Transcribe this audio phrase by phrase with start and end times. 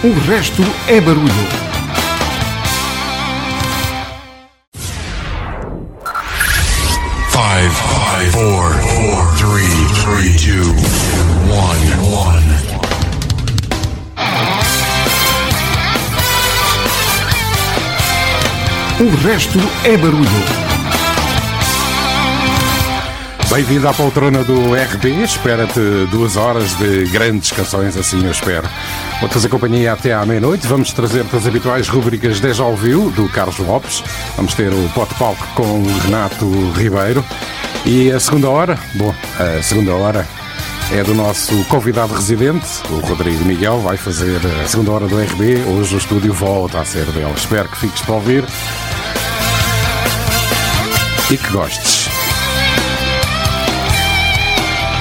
[0.00, 1.26] O resto é barulho.
[7.30, 9.66] Five, five, four, four, three,
[10.04, 10.70] three, two,
[11.50, 12.46] one, one.
[19.00, 20.68] O resto é barulho.
[23.50, 25.24] Bem-vindo à poltrona do RB.
[25.24, 25.80] Espera-te
[26.12, 28.68] duas horas de grandes canções, assim eu espero.
[29.20, 30.66] Vou-te fazer companhia até à meia-noite.
[30.68, 34.04] Vamos trazer-te as habituais rubricas Deja Ouviu, do Carlos Lopes.
[34.36, 37.24] Vamos ter o Pote Palco com Renato Ribeiro.
[37.84, 40.26] E a segunda hora, bom, a segunda hora
[40.92, 45.64] é do nosso convidado residente, o Rodrigo Miguel, vai fazer a segunda hora do RB.
[45.66, 47.32] Hoje o estúdio volta a ser dele.
[47.36, 48.44] Espero que fiques para ouvir
[51.30, 52.08] e que gostes.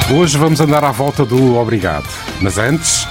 [0.10, 2.08] Hoje vamos andar à volta do obrigado,
[2.42, 3.08] mas antes,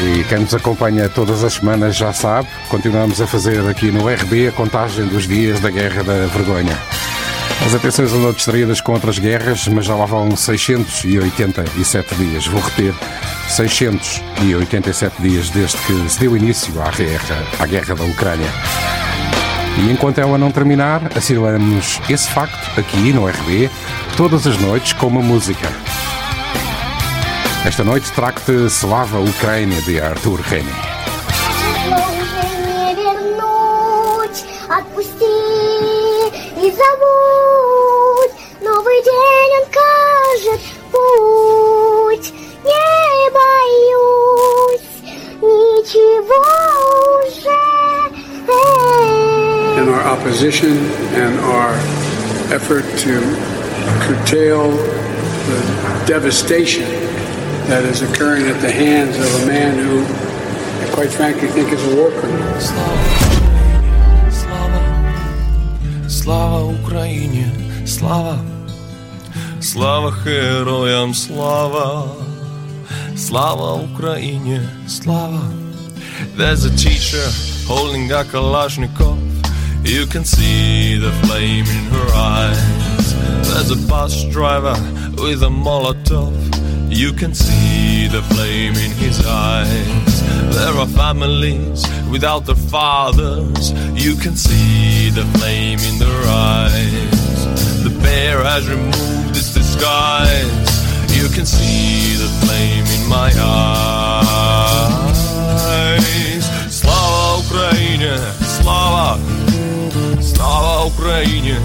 [0.00, 4.48] e quem nos acompanha todas as semanas já sabe, continuamos a fazer aqui no RB
[4.48, 6.78] a contagem dos dias da Guerra da Vergonha.
[7.66, 12.46] As atenções andam distraídas com outras guerras, mas já lá vão 687 dias.
[12.46, 12.94] Vou repetir,
[13.48, 18.50] 687 dias desde que se deu início à guerra, à guerra da Ucrânia.
[19.78, 23.70] E enquanto ela não terminar, assinalamos esse facto aqui no RB,
[24.16, 25.68] todas as noites com uma música.
[27.64, 30.70] Esta noite trago-te Slava Ucrânia de Arthur Reni.
[49.76, 50.76] In our opposition
[51.14, 51.74] and our
[52.54, 53.20] effort to
[54.06, 57.07] curtail the devastation
[57.67, 60.03] that is occurring at the hands of a man who,
[60.83, 62.59] I quite frankly, think is a war criminal.
[62.59, 62.99] Слава,
[66.07, 67.45] слава Україні,
[67.85, 68.39] слава,
[69.61, 72.05] слава героям, слава,
[73.15, 75.41] слава Україні, слава.
[76.37, 77.27] There's a teacher
[77.67, 79.17] holding a Kalashnikov.
[79.83, 82.59] You can see the flame in her eyes.
[83.47, 84.75] There's a bus driver
[85.17, 86.33] with a Molotov.
[86.89, 90.13] You can see the flame in his eyes.
[90.55, 93.71] There are families without their fathers.
[94.05, 97.83] You can see the flame in their eyes.
[97.83, 100.71] The bear has removed its disguise.
[101.17, 104.83] You can see the flame in my eyes.
[106.69, 109.17] Slava Ukraine, Slava,
[110.21, 111.55] Slava Україні,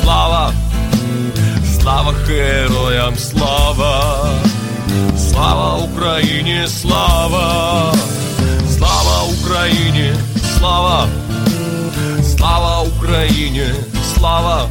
[0.00, 0.52] слава,
[1.80, 4.24] слава героям, слава,
[5.38, 7.94] слава Україні, слава,
[8.76, 10.12] слава Україні,
[10.58, 11.08] слава,
[12.36, 13.66] слава Україні,
[14.14, 14.68] слава,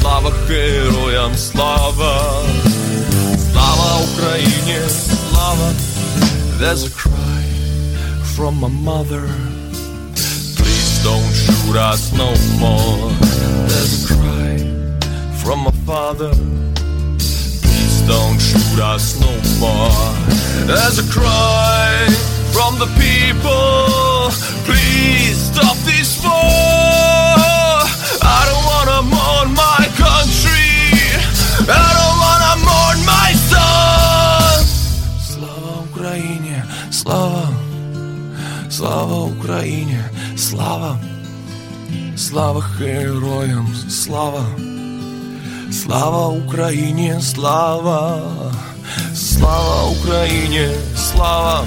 [0.00, 2.42] слава героям, слава,
[3.52, 5.72] слава Україні, слава.
[6.60, 7.42] There's a cry
[8.36, 9.24] from my mother.
[10.58, 12.28] Please don't shoot us no
[12.62, 13.10] more.
[13.68, 14.54] There's a cry
[15.40, 16.30] from my father.
[18.06, 19.90] Please don't shoot us no more.
[20.68, 22.06] There's a cry
[22.54, 24.30] from the people.
[24.68, 26.30] Please stop this war.
[28.38, 30.70] I don't wanna mourn my country.
[31.82, 34.64] I don't wanna mourn my son.
[35.32, 37.48] Слава Україні, слава.
[38.70, 40.00] Слава Україні,
[40.36, 40.98] слава,
[42.16, 44.44] слава героям, слава,
[45.86, 48.20] слава Україні, слава,
[49.14, 51.64] слава Україні, слава,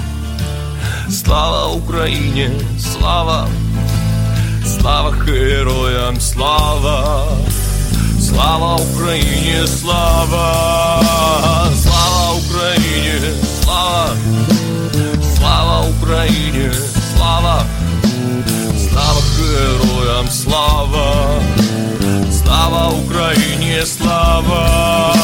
[1.10, 3.48] слава Україні, слава,
[4.78, 7.26] слава героям, слава,
[8.20, 11.02] слава Україні, слава,
[11.82, 13.20] слава Україні,
[13.62, 14.16] слава.
[15.36, 16.70] Слава Україні,
[17.16, 17.64] слава,
[18.88, 21.40] слава героям, слава,
[22.50, 25.14] слава Україні, слава,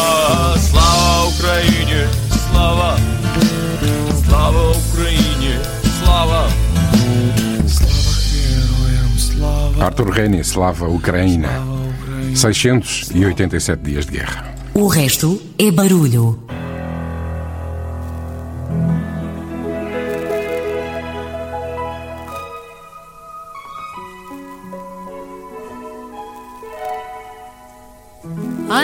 [0.71, 2.07] слава Україні,
[2.51, 2.99] слава,
[4.27, 5.55] слава Україні,
[6.05, 6.49] слава,
[7.69, 9.91] слава героям, слава.
[9.91, 11.49] Arthur Reni, Slava Ucrânia.
[11.49, 12.37] Слава Україні.
[12.37, 14.43] 687 dias de guerra.
[14.75, 16.39] O resto é barulho.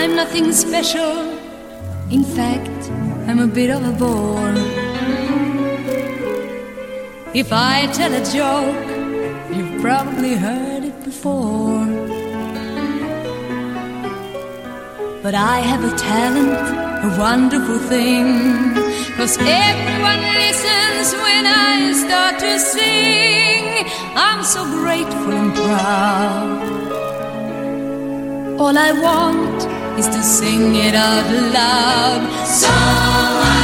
[0.04, 1.14] I'm nothing special.
[2.10, 2.90] In fact,
[3.26, 4.52] I'm a bit of a bore.
[7.32, 8.86] If I tell a joke,
[9.56, 11.86] you've probably heard it before.
[15.22, 16.68] But I have a talent,
[17.08, 18.74] a wonderful thing.
[19.16, 23.88] Cause everyone listens when I start to sing.
[24.14, 26.74] I'm so grateful and proud.
[28.60, 32.46] All I want is to sing it out loud.
[32.46, 33.63] So I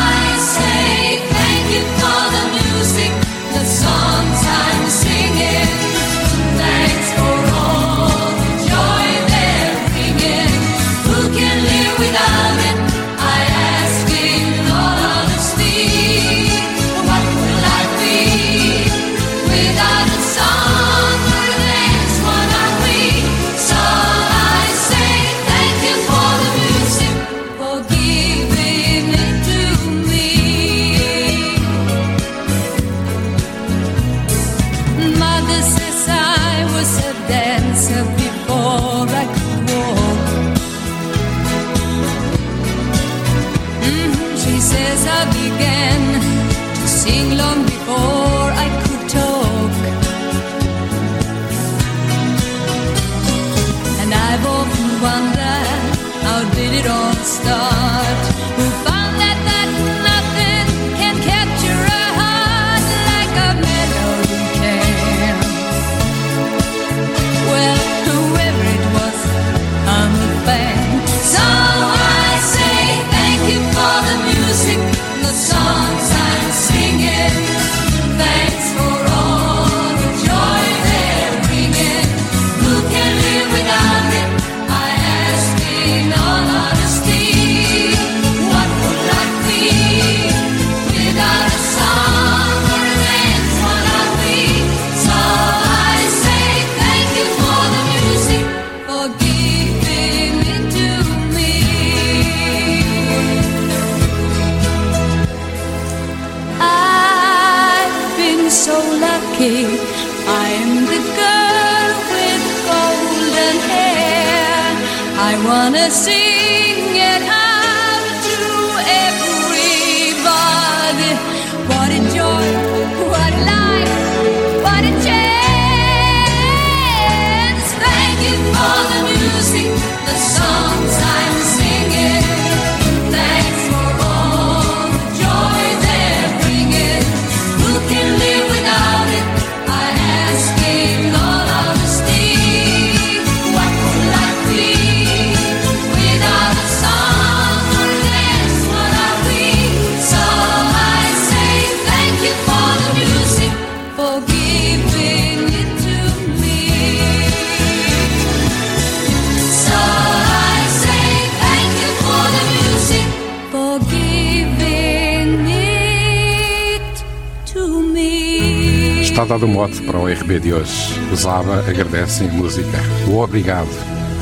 [169.60, 170.98] Está dado o mote para o RB de hoje.
[171.12, 172.78] Os ABBA agradecem a música.
[173.08, 173.68] O obrigado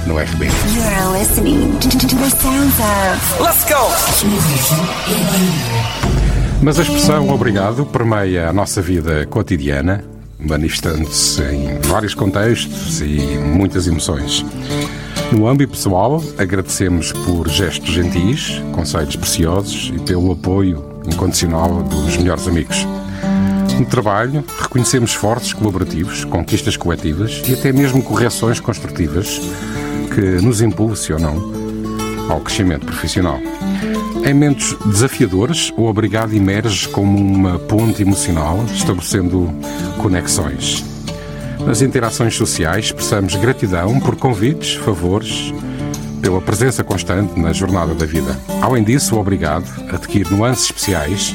[0.06, 0.46] no RB.
[0.46, 3.88] You're listening to, to the sounds of Let's go!
[6.62, 10.04] Mas a expressão obrigado permeia a nossa vida cotidiana,
[10.40, 14.44] manifestando-se em vários contextos e muitas emoções.
[15.30, 22.48] No âmbito pessoal, agradecemos por gestos gentis, conselhos preciosos e pelo apoio incondicional dos melhores
[22.48, 22.86] amigos.
[23.78, 29.40] No trabalho, reconhecemos esforços colaborativos, conquistas coletivas e até mesmo correções construtivas
[30.12, 31.52] que nos impulsionam
[32.28, 33.38] ao crescimento profissional.
[34.24, 39.48] Em momentos desafiadores, o obrigado emerge como uma ponte emocional, estabelecendo
[40.02, 40.84] conexões.
[41.64, 45.52] Nas interações sociais, expressamos gratidão por convites, favores,
[46.20, 48.36] pela presença constante na jornada da vida.
[48.60, 51.34] Além disso, o obrigado adquire nuances especiais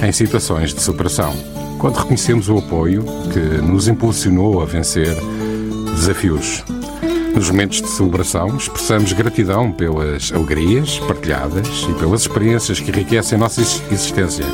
[0.00, 1.34] em situações de superação,
[1.82, 5.16] quando reconhecemos o apoio que nos impulsionou a vencer
[5.96, 6.62] desafios.
[7.34, 13.40] Nos momentos de celebração, expressamos gratidão pelas alegrias partilhadas e pelas experiências que enriquecem a
[13.40, 14.44] nossa ex- existência.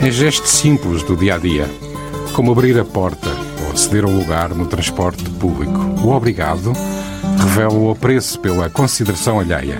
[0.00, 1.68] Em gestos simples do dia a dia,
[2.32, 3.28] como abrir a porta
[3.68, 6.72] ou ceder um lugar no transporte público, o obrigado
[7.40, 9.78] revela o apreço pela consideração alheia.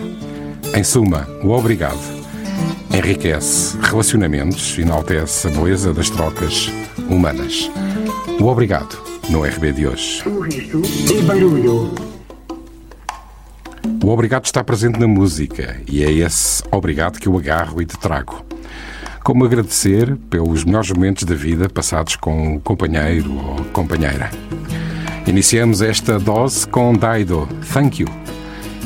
[0.77, 2.22] Em suma, o obrigado
[2.93, 6.71] enriquece relacionamentos e enaltece a beleza das trocas
[7.09, 7.71] humanas.
[8.39, 8.97] O obrigado
[9.31, 10.23] no RB de hoje.
[10.29, 10.83] O resto
[11.25, 11.95] barulho.
[14.03, 17.99] O obrigado está presente na música e é esse obrigado que eu agarro e te
[17.99, 18.45] trago.
[19.23, 24.29] como agradecer pelos melhores momentos da vida passados com o companheiro ou companheira.
[25.27, 28.09] Iniciamos esta dose com Daido, Thank You.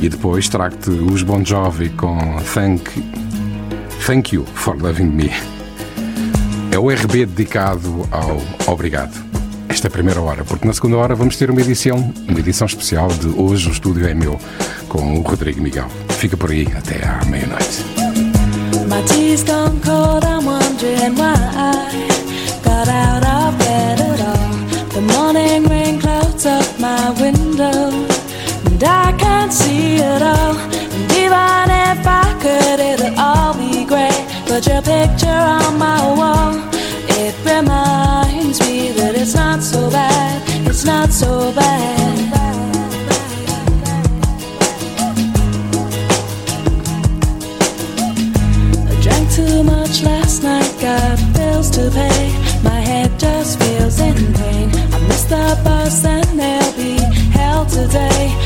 [0.00, 2.18] E depois trago-te os Bon Jovi com
[2.52, 3.02] Thank,
[4.04, 5.30] Thank You for Loving Me.
[6.72, 8.40] É o RB dedicado ao
[8.72, 9.24] Obrigado.
[9.68, 13.08] Esta é primeira hora, porque na segunda hora vamos ter uma edição, uma edição especial
[13.08, 14.40] de Hoje o Estúdio é Meu,
[14.88, 15.88] com o Rodrigo Miguel.
[16.18, 17.84] Fica por aí até à meia-noite.
[26.46, 26.75] Up
[34.56, 36.54] But your picture on my wall,
[37.20, 42.32] it reminds me that it's not so bad, it's not so bad.
[48.88, 52.32] I drank too much last night, got bills to pay.
[52.64, 54.70] My head just feels in pain.
[54.74, 56.96] I missed the bus and there'll be
[57.30, 58.45] hell today.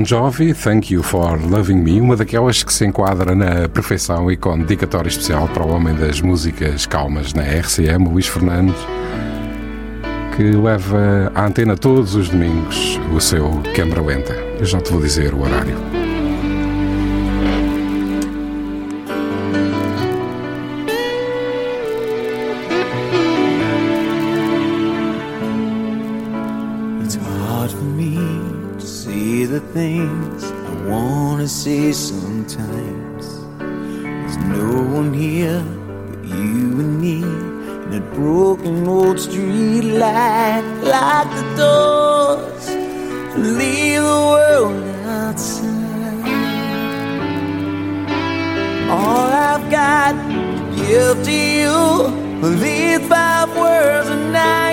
[0.00, 4.36] Bon Jovi, Thank You for Loving Me, uma daquelas que se enquadra na perfeição e
[4.36, 8.80] com dedicatória especial para o homem das músicas calmas na RCM, Luís Fernandes,
[10.34, 14.32] que leva à antena todos os domingos o seu Câmara Lenta.
[14.58, 15.89] Eu já te vou dizer o horário.
[31.66, 33.26] Wanna sometimes.
[33.58, 35.62] There's no one here
[36.08, 40.62] but you and me in that broken old street light.
[40.82, 45.68] Lock the doors and leave the world outside.
[48.90, 51.76] All I've got to give to you
[52.44, 54.69] are these five words and I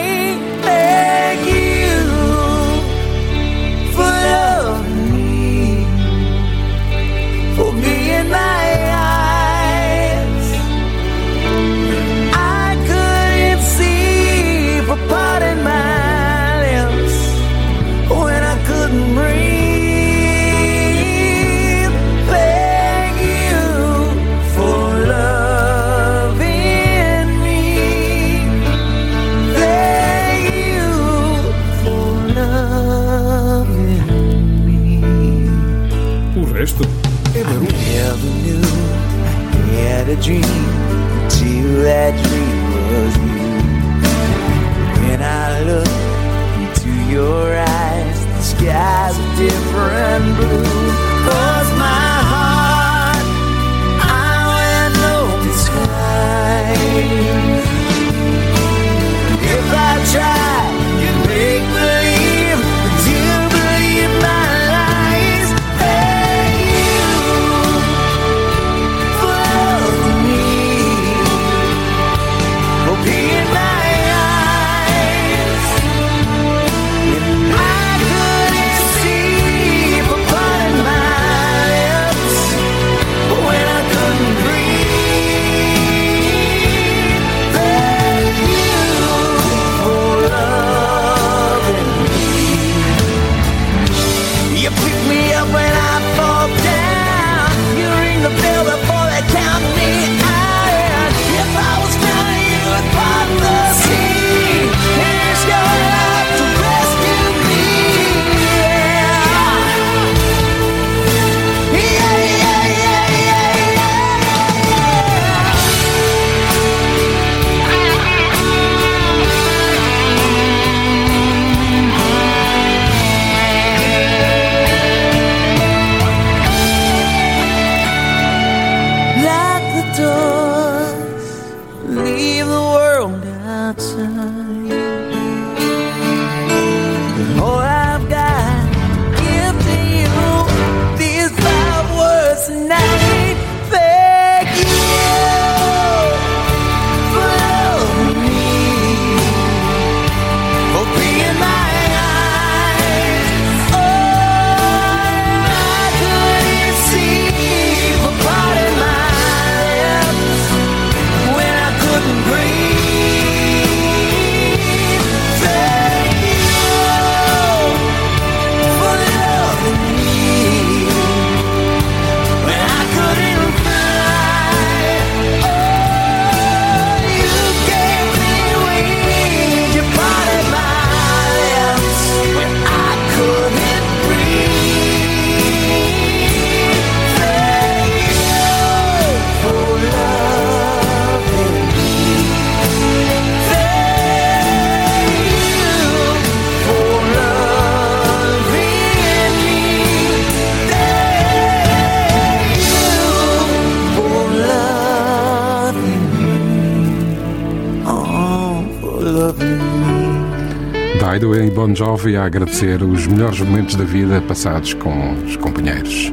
[211.08, 216.12] Daido e Bon Jovi a agradecer os melhores momentos da vida passados com os companheiros.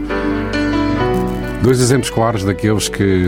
[1.60, 3.26] Dois exemplos claros daqueles que,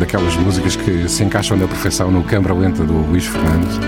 [0.00, 3.78] daquelas músicas que se encaixam na perfeição no Câmara Lenta do Luís Fernandes,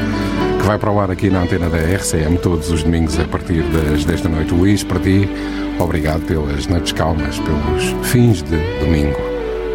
[0.61, 3.65] que vai para o ar aqui na antena da RCM todos os domingos a partir
[3.65, 4.55] das 10 da noite.
[4.55, 5.29] Luís, para ti,
[5.81, 9.19] obrigado pelas noites calmas, pelos fins de domingo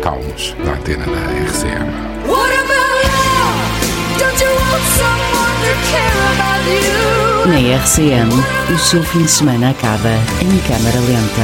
[0.01, 1.91] calmos da antena da RCM.
[2.29, 4.19] What about love?
[4.19, 7.24] Don't you want someone to care about you?
[7.47, 8.29] Na RCM,
[8.73, 10.09] o seu fim de semana acaba
[10.41, 11.43] em câmara lenta.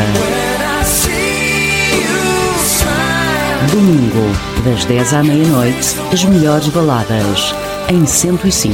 [3.71, 4.35] Domingo,
[4.65, 7.53] das 10 à meia-noite, as melhores baladas
[7.87, 8.71] em 105.6.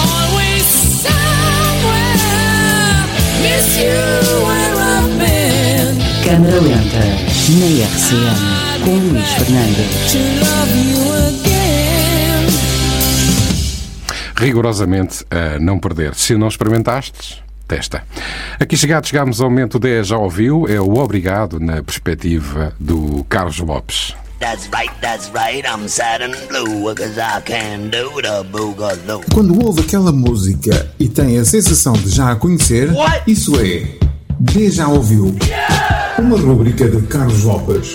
[0.00, 0.64] Always
[1.02, 2.14] somewhere.
[3.42, 3.92] Miss you
[4.46, 5.98] where I've been.
[6.24, 7.04] Câmara lenta,
[7.58, 8.40] na RCM,
[8.82, 10.14] com Luís Fernandes.
[14.36, 16.14] Rigorosamente a não perder.
[16.14, 18.02] Se não experimentaste, testa.
[18.58, 23.58] Aqui chegados, chegamos ao momento 10, já ouviu, é o obrigado na perspectiva do Carlos
[23.58, 24.14] Lopes.
[24.40, 29.22] That's right, that's right, I'm sad and blue, cause I can do the boogaloo.
[29.32, 32.90] Quando ouve aquela música e tem a sensação de já a conhecer,
[33.26, 33.88] isso é
[34.38, 35.34] D já ouviu.
[36.18, 37.94] Uma rubrica de Carlos Lopes.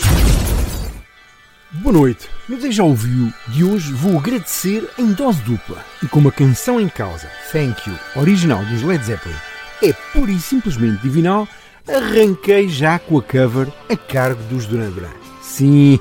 [1.82, 2.28] Boa noite.
[2.50, 6.90] No Deja Ouviu de hoje vou agradecer em dose dupla e com uma canção em
[6.90, 9.36] causa, Thank You, original dos Led Zeppelin.
[9.82, 11.48] É pura e simplesmente divinal,
[11.88, 15.08] arranquei já com a cover a cargo dos Duran Duran.
[15.42, 15.98] Sim,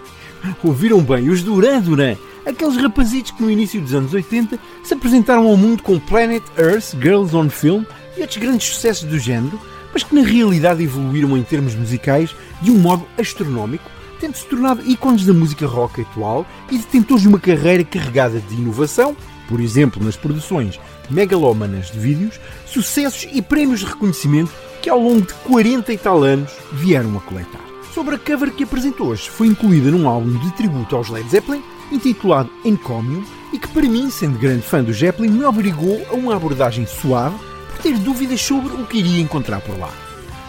[0.64, 5.46] ouviram bem, os Duran Duran, aqueles rapazitos que no início dos anos 80 se apresentaram
[5.46, 7.84] ao mundo com Planet Earth, Girls on Film
[8.16, 9.60] e outros grandes sucessos do género,
[9.92, 14.82] mas que na realidade evoluíram em termos musicais de um modo astronómico tendo se tornado
[14.86, 19.16] ícones da música rock atual e detentores de uma carreira carregada de inovação,
[19.48, 20.78] por exemplo nas produções
[21.10, 24.52] megalómanas de vídeos, sucessos e prémios de reconhecimento
[24.82, 27.68] que ao longo de 40 e tal anos vieram a coletar.
[27.94, 29.28] sobre a cover que apresentou hoje.
[29.28, 34.08] Foi incluída num álbum de tributo aos Led Zeppelin, intitulado Encomium, e que para mim,
[34.08, 37.36] sendo grande fã do Zeppelin, me obrigou a uma abordagem suave
[37.70, 39.90] por ter dúvidas sobre o que iria encontrar por lá.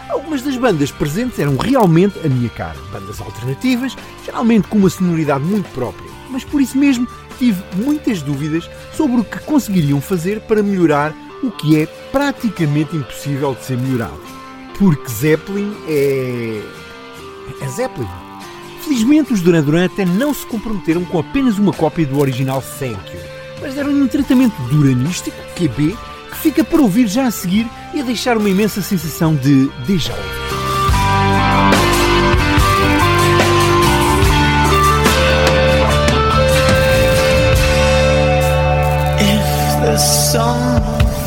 [0.09, 2.77] Algumas das bandas presentes eram realmente a minha cara.
[2.91, 3.95] Bandas alternativas,
[4.25, 6.09] geralmente com uma sonoridade muito própria.
[6.29, 11.51] Mas por isso mesmo tive muitas dúvidas sobre o que conseguiriam fazer para melhorar o
[11.51, 14.19] que é praticamente impossível de ser melhorado.
[14.77, 16.61] Porque Zeppelin é.
[17.61, 18.07] é Zeppelin.
[18.81, 22.93] Felizmente os Duran Duran até não se comprometeram com apenas uma cópia do original Thank
[22.93, 23.21] You,
[23.61, 25.95] mas deram-lhe um tratamento duranístico, QB,
[26.41, 30.49] fica para ouvir já a seguir e a deixar uma imensa sensação de déjà vu.
[39.81, 40.83] The sun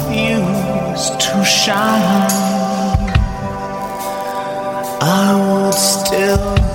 [0.09, 2.31] refused to shine,
[5.01, 6.72] I would still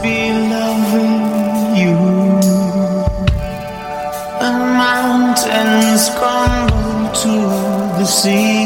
[8.07, 8.65] sea.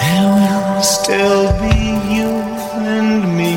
[0.00, 1.76] There will still be
[2.14, 2.30] you
[2.82, 3.54] and me.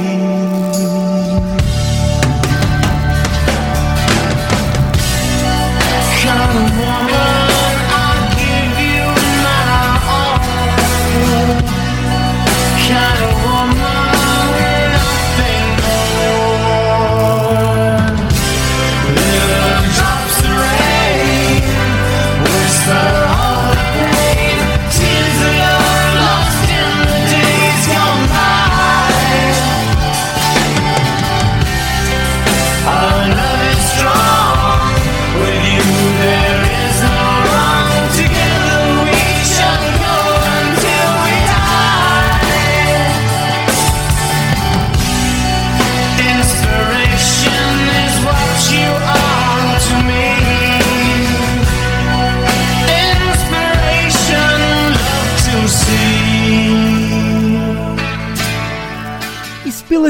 [6.21, 7.08] Kind of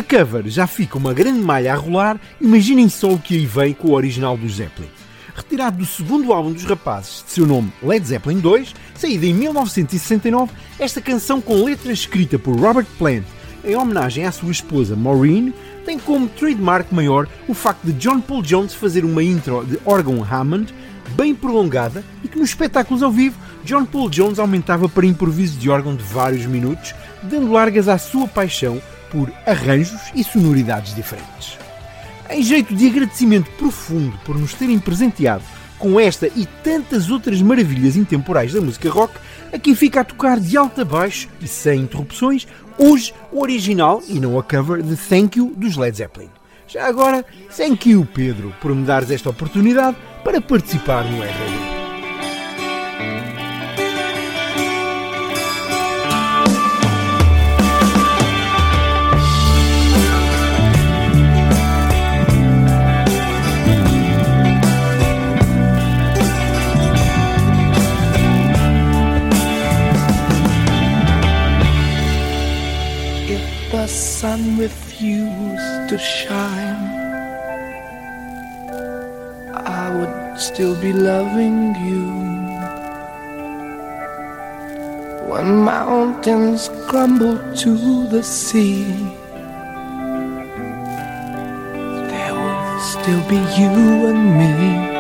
[0.10, 3.90] cover já fica uma grande malha a rolar, imaginem só o que aí vem com
[3.90, 4.90] o original do Zeppelin.
[5.36, 10.52] Retirado do segundo álbum dos rapazes, de seu nome Led Zeppelin 2, saída em 1969,
[10.80, 13.24] esta canção com letra escrita por Robert Plant
[13.64, 15.54] em homenagem à sua esposa Maureen,
[15.86, 20.24] tem como trademark maior o facto de John Paul Jones fazer uma intro de órgão
[20.24, 20.74] Hammond
[21.16, 25.70] bem prolongada e que nos espetáculos ao vivo John Paul Jones aumentava para improviso de
[25.70, 31.58] órgão de vários minutos, dando largas à sua paixão por arranjos e sonoridades diferentes.
[32.30, 35.44] Em jeito de agradecimento profundo por nos terem presenteado
[35.80, 39.14] com esta e tantas outras maravilhas intemporais da música rock,
[39.52, 42.46] aqui fica a tocar de alto a baixo e sem interrupções,
[42.78, 46.30] hoje o original e não a cover de Thank You dos Led Zeppelin.
[46.68, 51.79] Já agora, thank you Pedro por me dares esta oportunidade para participar no RB.
[74.20, 76.84] Sun refused to shine,
[79.56, 82.04] I would still be loving you.
[85.32, 88.84] When mountains crumble to the sea,
[92.12, 93.72] there will still be you
[94.12, 94.99] and me.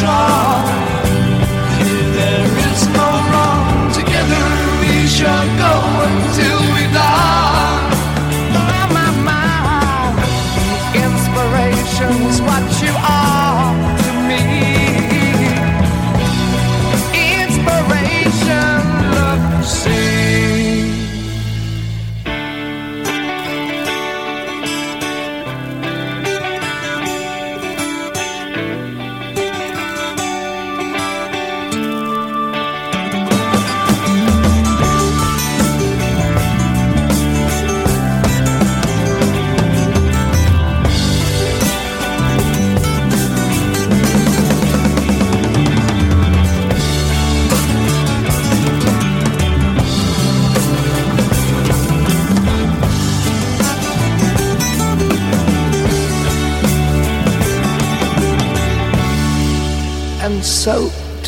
[0.00, 0.49] strong.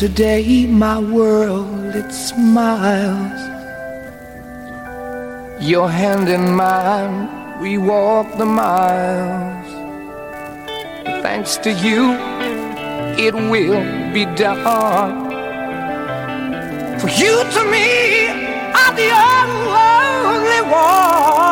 [0.09, 3.41] Today my world it smiles.
[5.61, 7.15] Your hand in mine,
[7.61, 9.69] we walk the miles.
[11.23, 12.01] Thanks to you,
[13.27, 13.81] it will
[14.13, 15.15] be done.
[16.99, 18.27] For you to me
[18.81, 21.42] are the only one.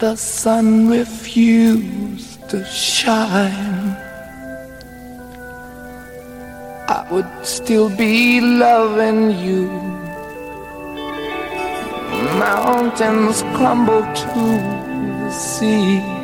[0.00, 3.94] The sun refused to shine,
[6.88, 9.68] I would still be loving you.
[12.38, 14.34] Mountains crumble to
[15.20, 16.19] the sea.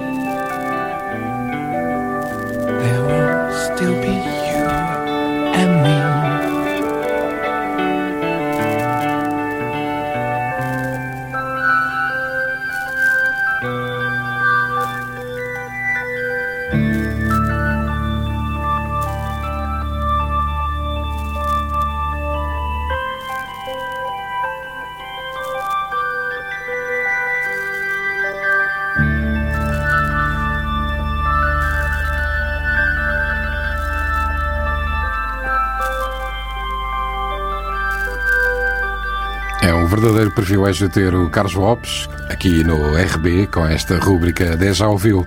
[40.07, 45.27] Verdadeiro privilégio ter o Carlos Lopes aqui no RB com esta rúbrica 10 já ouviu.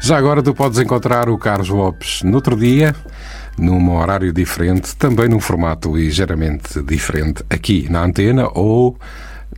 [0.00, 2.94] Já agora tu podes encontrar o Carlos Lopes no outro dia,
[3.58, 8.96] num horário diferente, também num formato ligeiramente diferente, aqui na antena ou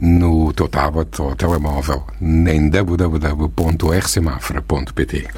[0.01, 5.29] no teu tablet ou telemóvel, em www.rcmafra.pt.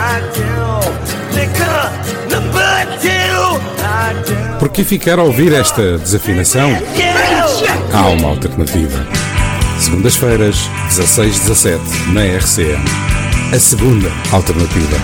[0.00, 0.47] I do.
[4.58, 6.70] Por que ficar a ouvir esta desafinação?
[7.92, 9.06] Há uma alternativa.
[9.80, 11.78] Segundas-feiras, 16-17,
[12.12, 12.84] na RCM.
[13.54, 14.96] A segunda alternativa.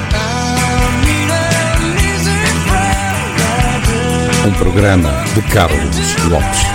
[4.47, 6.75] Um programa de Carlos Lopes.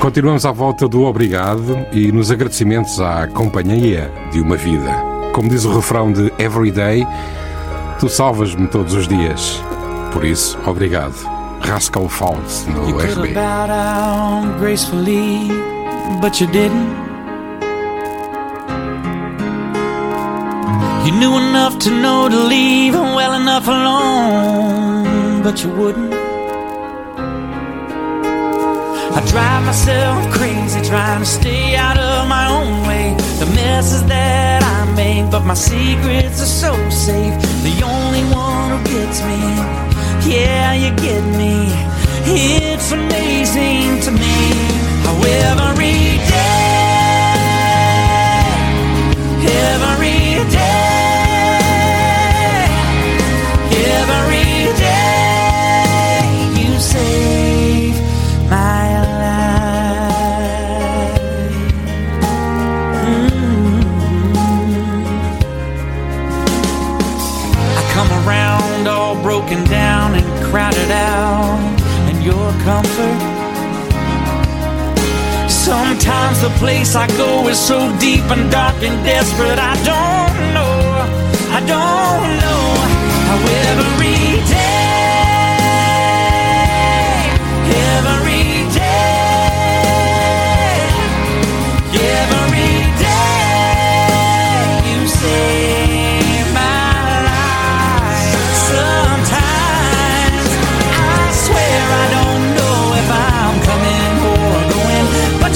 [0.00, 5.13] Continuamos à volta do obrigado e nos agradecimentos à companhia de uma vida.
[5.34, 7.04] Como diz o refrão de Everyday,
[7.98, 9.60] tu salvas-me todos os dias.
[10.12, 11.12] Por isso, obrigado.
[11.60, 13.34] Rascal Falls no You RB.
[14.60, 15.48] gracefully,
[16.20, 16.86] but you didn't.
[21.04, 26.14] You knew enough to know to leave well enough alone, but you wouldn't.
[29.16, 33.23] I drive myself crazy trying to stay out of my own way.
[33.64, 37.34] The messes that I make, but my secrets are so safe.
[37.64, 39.40] The only one who gets me,
[40.30, 41.72] yeah, you get me.
[42.26, 44.36] It's amazing to me
[45.04, 45.16] how
[45.48, 46.13] every
[70.54, 71.58] crowded out,
[72.08, 73.20] and your comfort.
[75.50, 79.58] Sometimes the place I go is so deep and dark and desperate.
[79.58, 80.76] I don't know,
[81.58, 82.64] I don't know
[83.26, 84.23] how every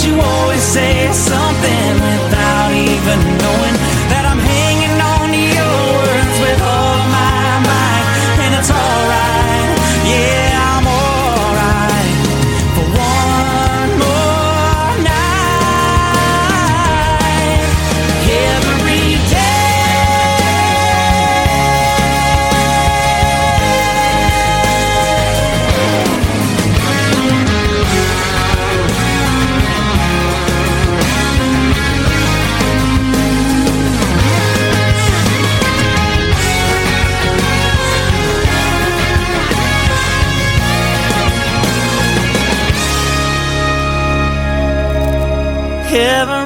[0.08, 3.87] you always say something without even knowing
[45.98, 46.37] heaven.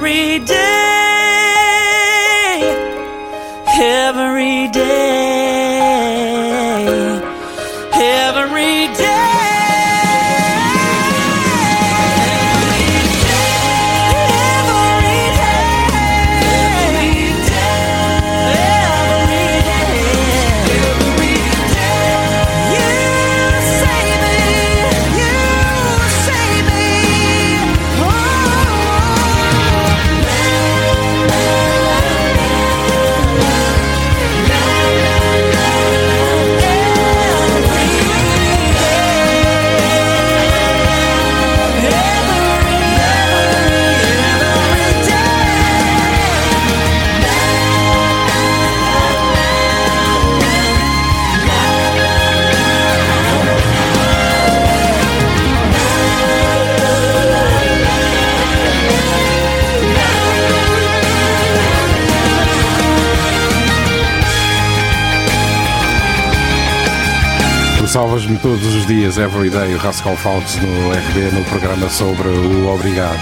[68.22, 73.18] Salvas-me todos os dias, everyday, o Rascal Fouts no RB, no programa sobre o Obrigado.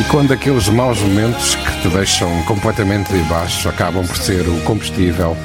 [0.00, 5.36] E quando aqueles maus momentos que te deixam completamente baixo acabam por ser o combustível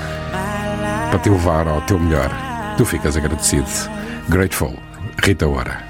[1.12, 2.32] para te levar ao teu melhor,
[2.76, 3.68] tu ficas agradecido.
[4.30, 4.74] Grateful,
[5.22, 5.85] Rita Ora.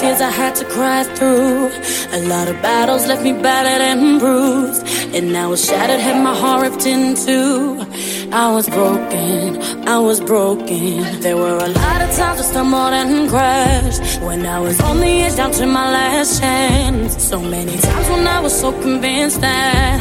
[0.00, 1.70] Tears I had to cry through.
[2.18, 4.82] A lot of battles left me battered and bruised.
[5.16, 7.84] And I was shattered, had my heart ripped in two.
[8.30, 11.20] I was broken, I was broken.
[11.20, 14.00] There were a lot of times I stumbled and crashed.
[14.22, 17.22] When I was on the edge, down to my last chance.
[17.30, 19.98] So many times when I was so convinced that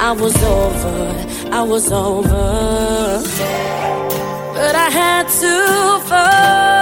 [0.00, 0.98] I was over,
[1.52, 3.22] I was over.
[4.56, 5.54] But I had to
[6.08, 6.75] fall,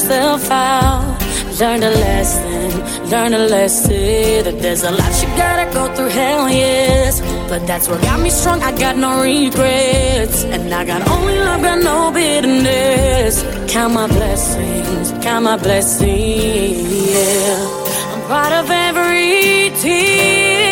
[0.00, 1.18] myself out.
[1.60, 6.08] Learned a lesson, learned a lesson that there's a lot you gotta go through.
[6.08, 8.62] Hell yes, but that's what got me strong.
[8.62, 13.44] I got no regrets, and I got only love, got no bitterness.
[13.70, 17.12] Count my blessings, count my blessings.
[17.12, 20.70] Yeah, I'm proud of every tear.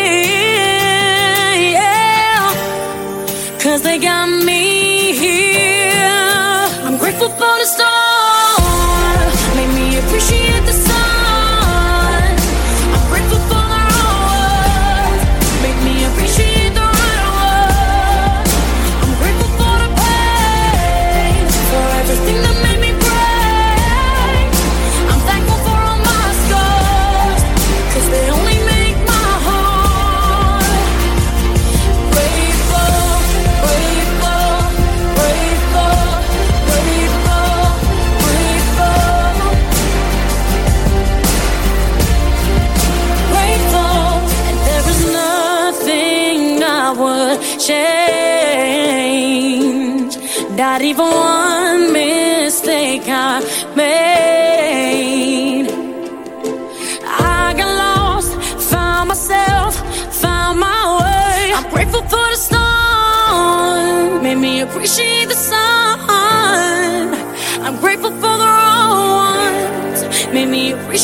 [1.77, 2.53] Yeah.
[3.61, 4.98] Cause they got me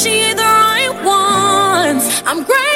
[0.05, 2.21] me appreciate the right ones.
[2.25, 2.74] I'm grateful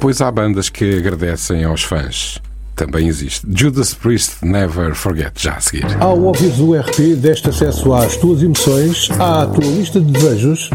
[0.00, 2.40] Depois há bandas que agradecem aos fãs
[2.74, 3.46] também existe.
[3.54, 5.84] Judas Priest Never Forget, já a seguir.
[6.00, 10.70] Ao ouvir o RP, deste acesso às tuas emoções, à tua lista de desejos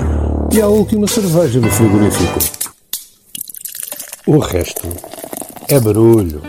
[0.54, 2.38] e à última cerveja do frigorífico.
[4.28, 4.88] O resto
[5.70, 6.44] é barulho.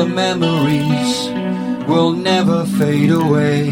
[0.00, 1.28] the memories
[1.86, 3.68] will never fade away.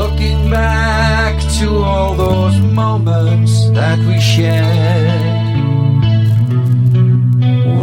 [0.00, 5.12] Looking back to all those moments that we shared,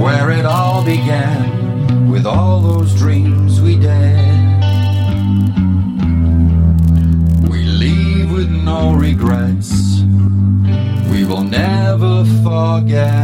[0.03, 4.63] where it all began with all those dreams we dared.
[7.49, 9.71] We leave with no regrets,
[11.09, 13.20] we will never forget.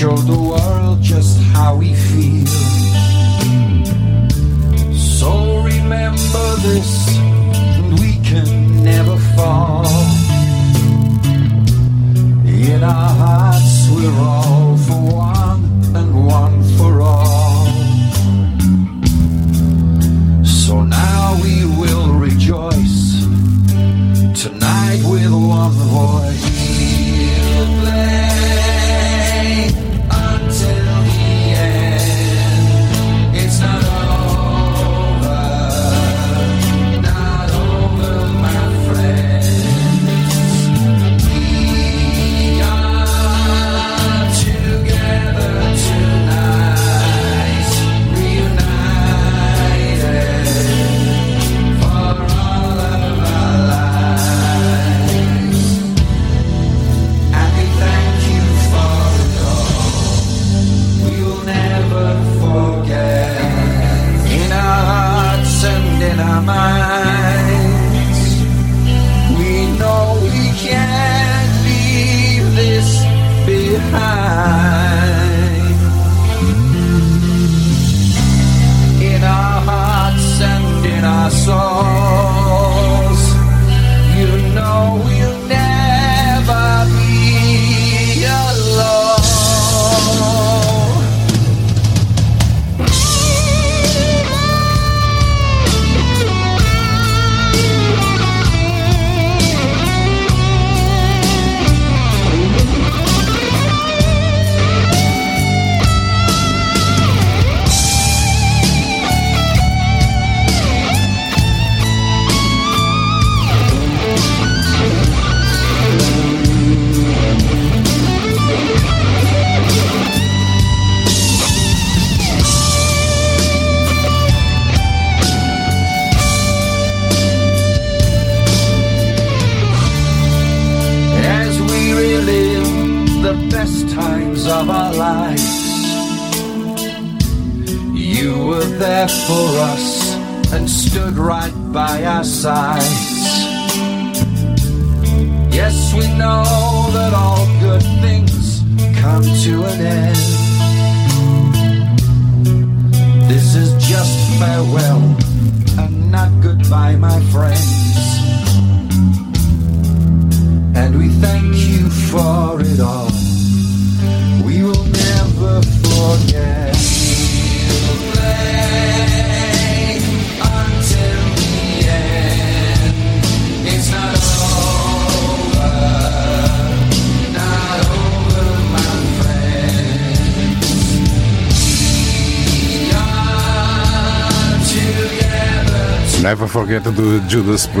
[0.00, 0.49] show do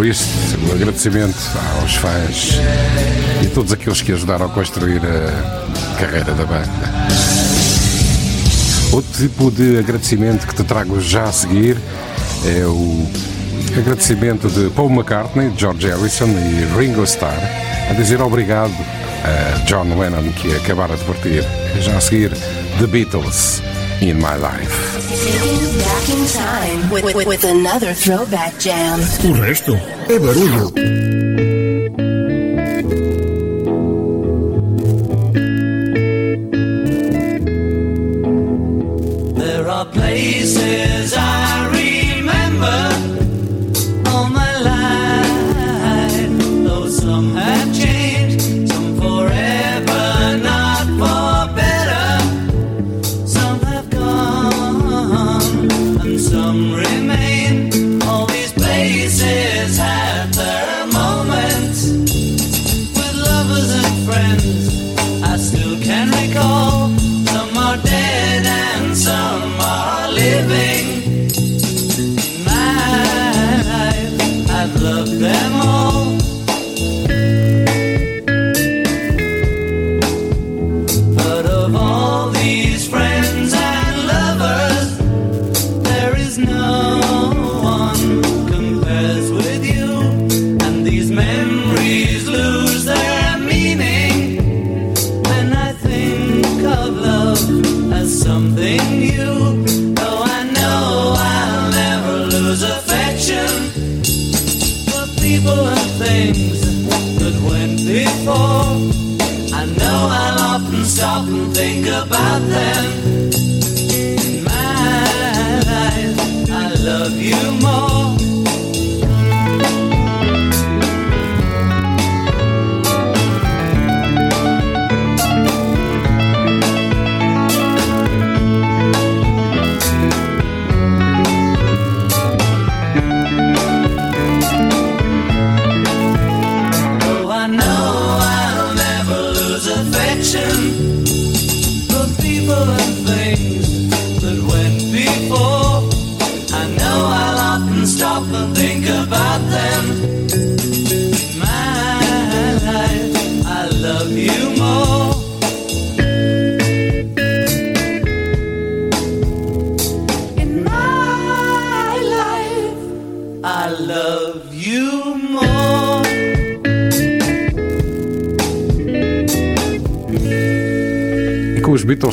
[0.00, 0.24] Priest,
[0.66, 1.36] o agradecimento
[1.78, 2.58] aos fãs
[3.42, 6.70] e a todos aqueles que ajudaram a construir a carreira da banda.
[8.92, 11.76] Outro tipo de agradecimento que te trago já a seguir
[12.46, 13.06] é o
[13.76, 17.38] agradecimento de Paul McCartney, George Harrison e Ringo Starr
[17.90, 18.74] a dizer obrigado
[19.22, 21.44] a John Lennon que acabara de partir.
[21.80, 22.32] Já a seguir,
[22.78, 23.62] The Beatles
[24.00, 24.89] in My Life.
[26.32, 29.00] Time with, with, another throwback jam.
[29.00, 29.74] O resto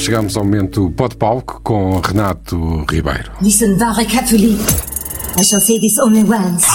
[0.08, 3.30] chegamos ao momento pode palco com Renato Ribeiro.
[3.42, 4.58] Listen very carefully.
[5.38, 6.66] I shall say this only once.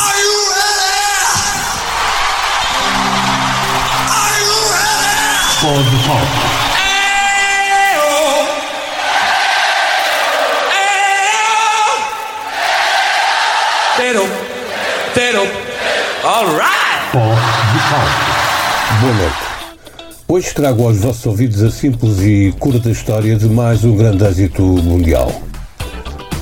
[5.63, 6.43] Pode palco.
[13.97, 14.29] Pero,
[15.15, 15.41] pero,
[16.23, 17.13] alright!
[17.13, 19.01] Pode palco.
[19.01, 19.52] Boa noite.
[20.35, 24.63] Hoje trago aos vossos ouvidos a simples e curta história de mais um grande êxito
[24.63, 25.31] mundial.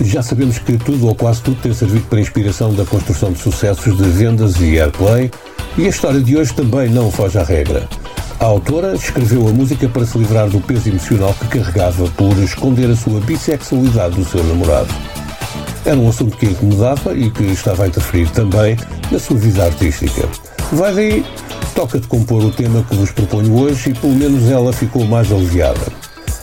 [0.01, 3.97] Já sabemos que tudo ou quase tudo tem servido para inspiração da construção de sucessos
[3.97, 5.29] de vendas e airplay,
[5.77, 7.89] e a história de hoje também não foge à regra.
[8.39, 12.89] A autora escreveu a música para se livrar do peso emocional que carregava por esconder
[12.93, 14.95] a sua bissexualidade do seu namorado.
[15.85, 18.77] Era um assunto que incomodava e que estava a interferir também
[19.11, 20.29] na sua vida artística.
[20.71, 21.25] Vai daí,
[21.75, 25.31] toca de compor o tema que vos proponho hoje e pelo menos ela ficou mais
[25.31, 25.81] aliviada.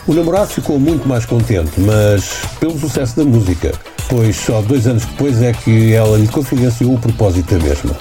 [0.08, 3.74] O namorado ficou muito mais contente, mas pelo sucesso da música,
[4.08, 7.96] pois só dois anos depois é que ela lhe confidenciou o propósito da mesma.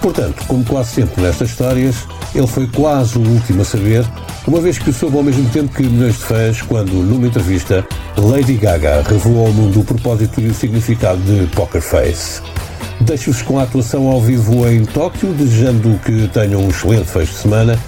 [0.00, 1.96] Portanto, como quase sempre nestas histórias,
[2.34, 4.04] ele foi quase o último a saber,
[4.46, 7.84] uma vez que soube ao mesmo tempo que milhões de fãs, quando, numa entrevista,
[8.16, 12.40] Lady Gaga revelou ao mundo o propósito e o significado de Poker Face.
[13.00, 17.38] Deixo-vos com a atuação ao vivo em Tóquio, desejando que tenham um excelente fecho de
[17.38, 17.78] semana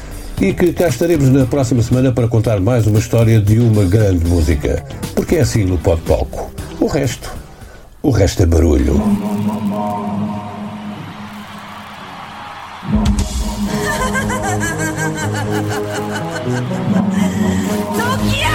[0.40, 4.24] e que cá estaremos na próxima semana para contar mais uma história de uma grande
[4.26, 4.82] música.
[5.14, 6.50] Porque é assim no Pod Palco.
[6.80, 7.30] O resto,
[8.02, 8.94] o resto é barulho.
[17.98, 18.50] Tóquio!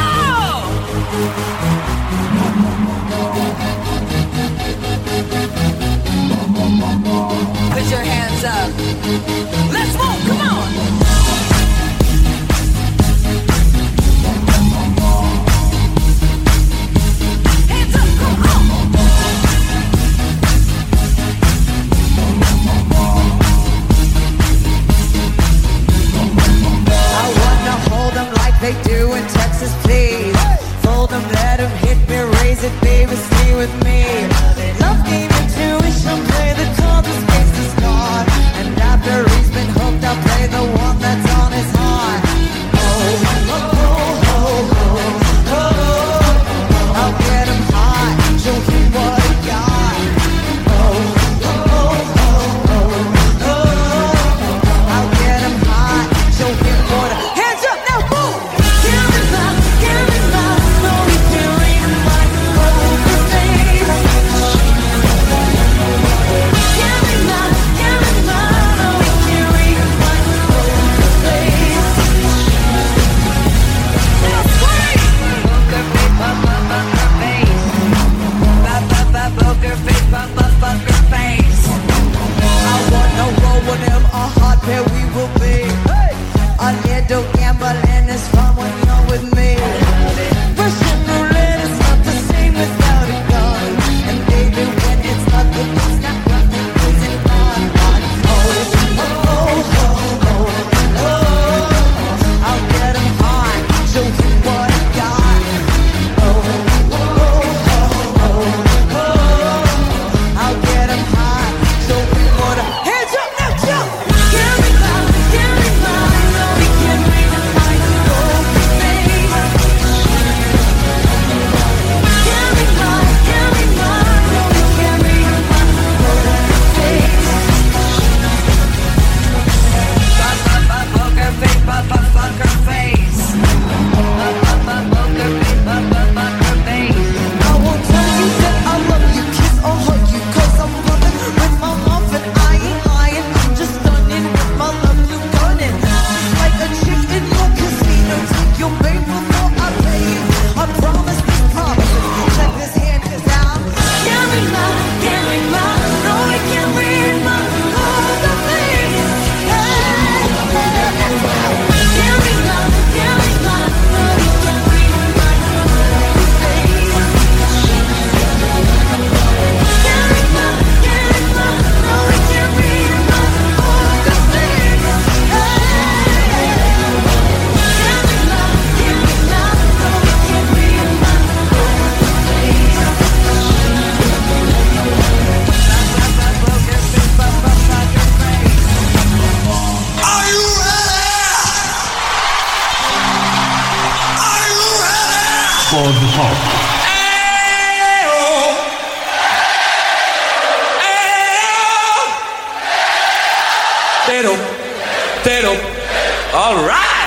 [7.76, 8.72] put your hands up.
[9.74, 11.05] Let's move, come on.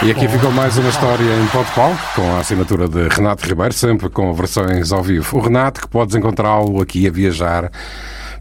[0.09, 4.09] E aqui ficou mais uma história em Podpal, com a assinatura de Renato Ribeiro, sempre
[4.09, 5.37] com versões ao vivo.
[5.37, 7.71] O Renato, que podes encontrá-lo aqui a viajar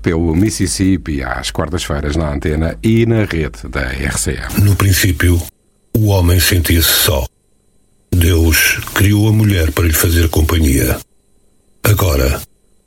[0.01, 4.63] pelo Mississippi às quartas-feiras na antena e na rede da RCM.
[4.63, 5.41] No princípio,
[5.93, 7.25] o homem sentia-se só.
[8.15, 10.97] Deus criou a mulher para lhe fazer companhia.
[11.83, 12.39] Agora,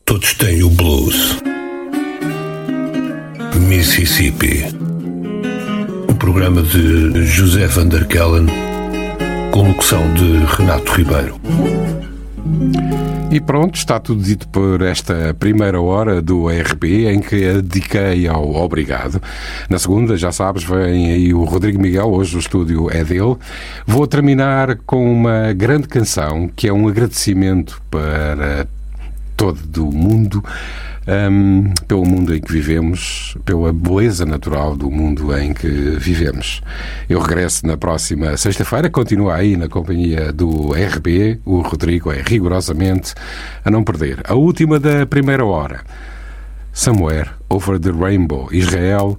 [0.06, 1.36] todos têm o blues.
[3.68, 4.64] Mississippi.
[6.08, 8.69] O programa de José Van der Kellen
[9.50, 11.40] com locução de Renato Ribeiro.
[13.30, 18.54] E pronto, está tudo dito por esta primeira hora do ARP, em que dediquei ao
[18.54, 19.20] obrigado.
[19.68, 23.36] Na segunda, já sabes, vem aí o Rodrigo Miguel, hoje o estúdio é dele.
[23.86, 28.66] Vou terminar com uma grande canção, que é um agradecimento para
[29.36, 30.44] todo o mundo
[31.10, 36.62] um, pelo mundo em que vivemos, pela beleza natural do mundo em que vivemos.
[37.08, 43.14] Eu regresso na próxima sexta-feira, continua aí na companhia do RB, o Rodrigo é rigorosamente
[43.64, 44.20] a não perder.
[44.24, 45.82] A última da primeira hora.
[46.72, 49.18] Somewhere Over the Rainbow, Israel,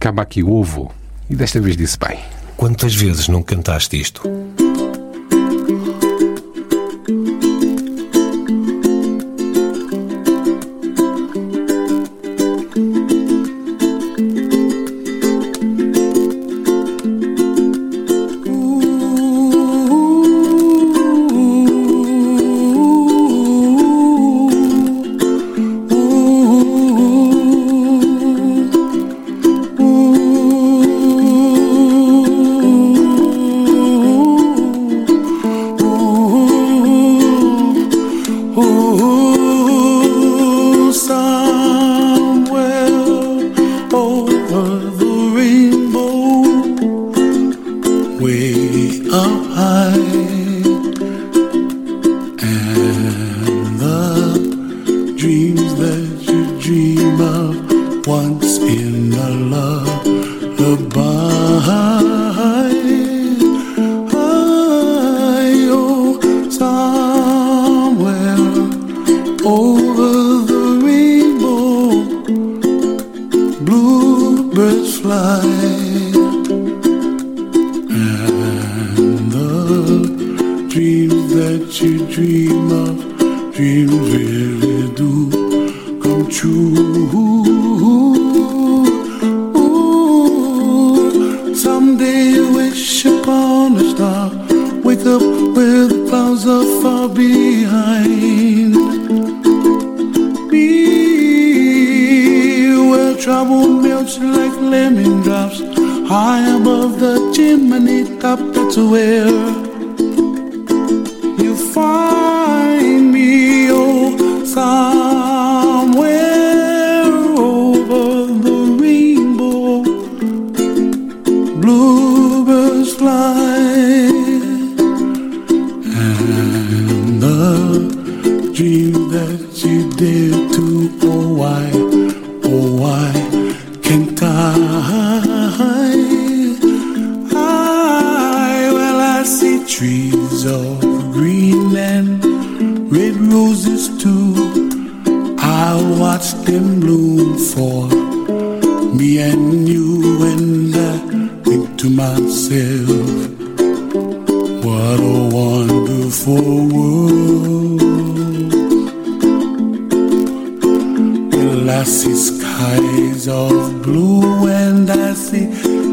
[0.00, 0.92] Kabaki Ovo.
[1.28, 2.18] E desta vez disse bem.
[2.56, 4.20] Quantas vezes não cantaste isto?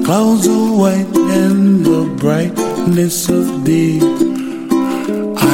[0.08, 4.00] Clouds of white, and the brightness of day.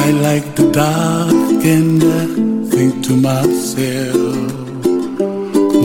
[0.00, 2.26] I like the dark, and I
[2.70, 4.86] think to myself,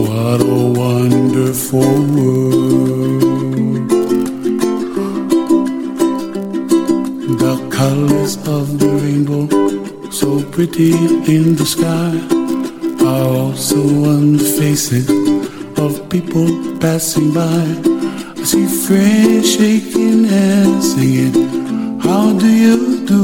[0.06, 3.90] what a wonderful world.
[7.42, 9.46] The colors of the rainbow,
[10.12, 10.92] so pretty
[11.36, 12.12] in the sky,
[13.04, 13.80] are also
[14.14, 15.10] on the faces
[15.76, 17.89] of people passing by.
[18.90, 23.22] I friends shaking and singing, How do you do?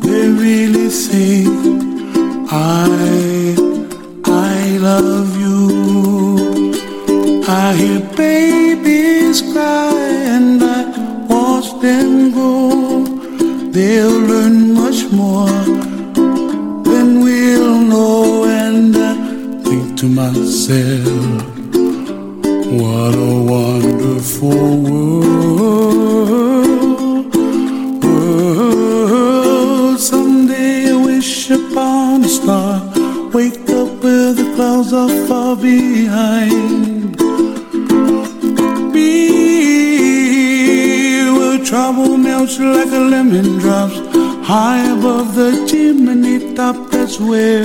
[0.00, 1.46] They really say,
[2.50, 3.56] I,
[4.26, 6.60] I love you.
[7.48, 9.94] I hear babies cry
[10.34, 10.82] and I
[11.26, 13.04] watch them grow.
[13.70, 15.48] They'll learn much more
[16.84, 18.44] than we'll know.
[18.44, 19.14] And I
[19.64, 21.51] think to myself,
[47.22, 47.61] where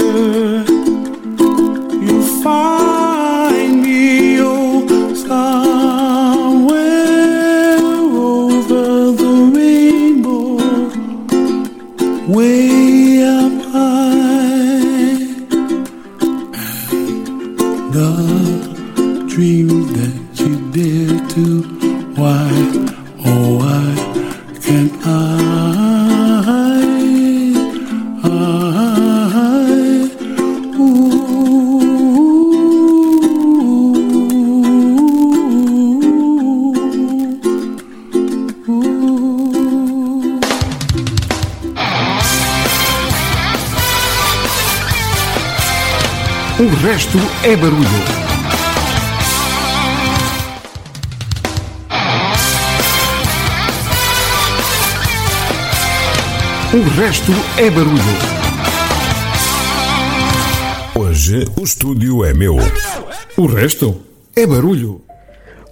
[63.68, 64.02] resto
[64.34, 65.02] é barulho.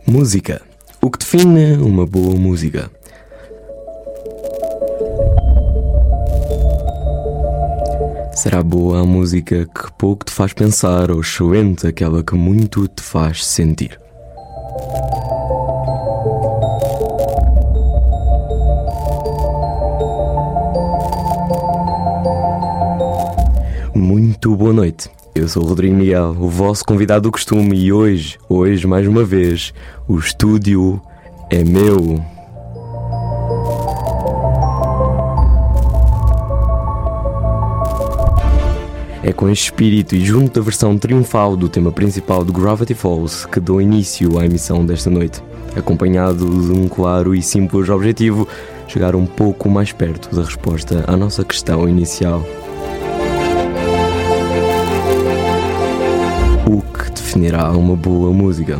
[0.06, 0.62] Música.
[1.02, 2.92] O que define uma boa música?
[8.34, 13.02] Será boa a música que pouco te faz pensar ou excelente aquela que muito te
[13.02, 13.98] faz sentir?
[23.96, 25.15] Muito boa noite.
[25.36, 29.22] Eu sou o Rodrigo Miguel, o vosso convidado do costume, e hoje, hoje, mais uma
[29.22, 29.74] vez,
[30.08, 31.02] o estúdio
[31.50, 32.24] é meu.
[39.22, 43.46] É com este espírito e junto da versão triunfal do tema principal de Gravity Falls
[43.46, 45.44] que dou início à emissão desta noite,
[45.76, 48.48] acompanhado de um claro e simples objetivo:
[48.88, 52.42] chegar um pouco mais perto da resposta à nossa questão inicial.
[57.36, 58.80] definirá uma boa música.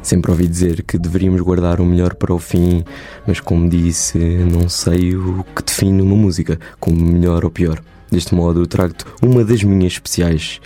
[0.00, 2.84] Sempre ouvi dizer que deveríamos guardar o melhor para o fim,
[3.26, 7.82] mas como disse, não sei o que define uma música como melhor ou pior.
[8.10, 10.60] Deste modo, trago-te uma das minhas especiais.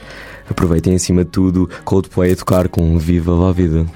[0.48, 3.86] Aproveitem acima de tudo Coldplay a tocar com Viva La Vida.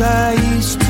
[0.00, 0.89] I used to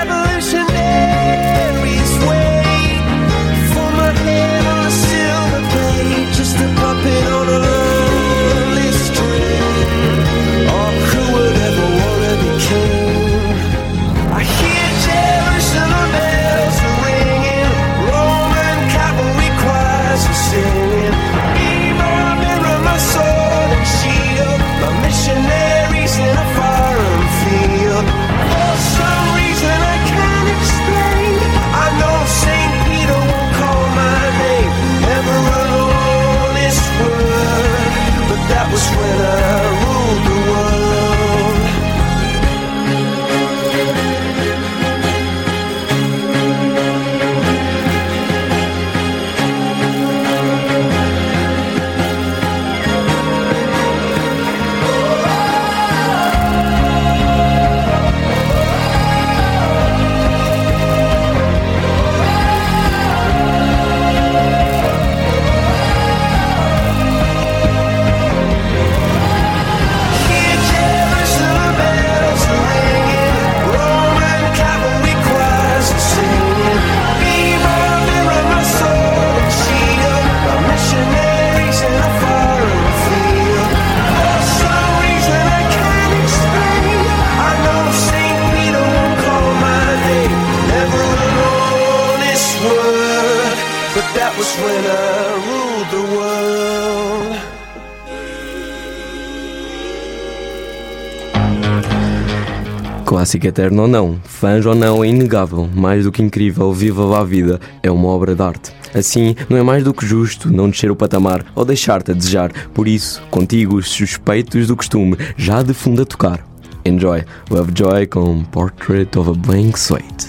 [103.31, 107.21] Clássico eterno ou não, fãs ou não, é inegável, mais do que incrível, viva lá
[107.21, 108.73] a vida, é uma obra de arte.
[108.93, 112.51] Assim, não é mais do que justo não descer o patamar ou deixar-te a desejar.
[112.73, 116.45] Por isso, contigo, os suspeitos do costume, já de fundo a tocar.
[116.83, 120.27] Enjoy Lovejoy com Portrait of a Blank Slate.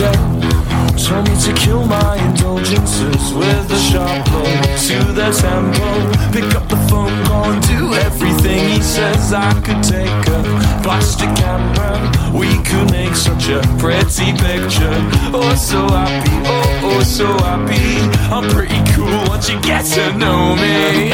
[0.00, 0.39] Dead
[1.06, 5.88] Told me to kill my indulgences with a sharp blow to the tempo.
[6.30, 9.32] Pick up the phone, call and do everything he says.
[9.32, 10.42] I could take a
[10.84, 11.98] plastic camera.
[12.32, 14.98] We could make such a pretty picture.
[15.32, 17.98] Oh, so happy, oh, oh, so happy.
[18.32, 21.10] I'm pretty cool once you get to know me.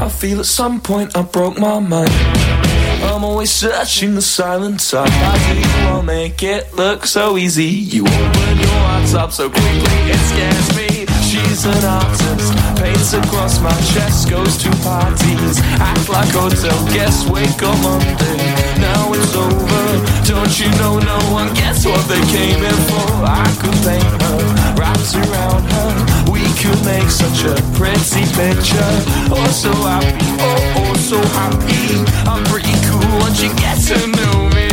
[0.00, 2.73] I feel at some point I broke my mind.
[3.04, 5.10] I'm always searching the silent side.
[5.56, 7.64] You all make it look so easy?
[7.66, 11.06] You open your eyes up so quickly, it scares me.
[11.22, 17.62] She's an artist, paints across my chest, goes to parties, act like hotel guests, wake
[17.62, 18.36] up Monday.
[18.80, 19.84] Now it's over.
[20.26, 23.06] Don't you know no one gets what they came in for?
[23.24, 26.13] I could paint her, wraps around her.
[26.56, 28.92] Could make such a pretty picture.
[29.28, 32.00] Oh, so happy, oh, oh, so happy.
[32.24, 34.68] I'm pretty cool once you get to know me.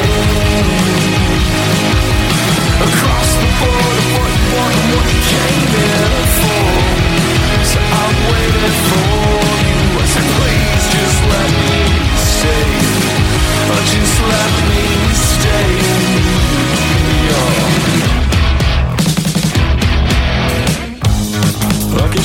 [2.82, 6.74] Across the board of what you want and what you came here for.
[7.70, 9.14] So I'm waiting for
[9.62, 10.00] you.
[10.00, 11.82] I said, please just let me
[12.18, 12.82] stay.
[13.82, 15.11] Just let me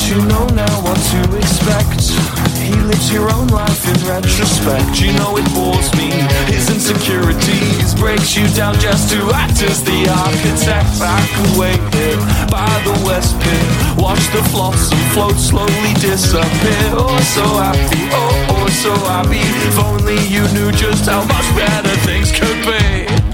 [0.08, 2.14] you know now what to expect.
[2.62, 5.00] He lives your own life in retrospect.
[5.00, 6.10] You know it bores me.
[6.46, 10.86] His insecurities breaks you down just to act as the architect.
[11.34, 12.18] Could wait here
[12.50, 13.66] by the west pit.
[13.98, 16.86] Watch the blossom float slowly disappear.
[16.94, 18.06] Oh, so happy.
[18.12, 19.42] Oh, oh, so happy.
[19.66, 23.25] If only you knew just how much better things could be.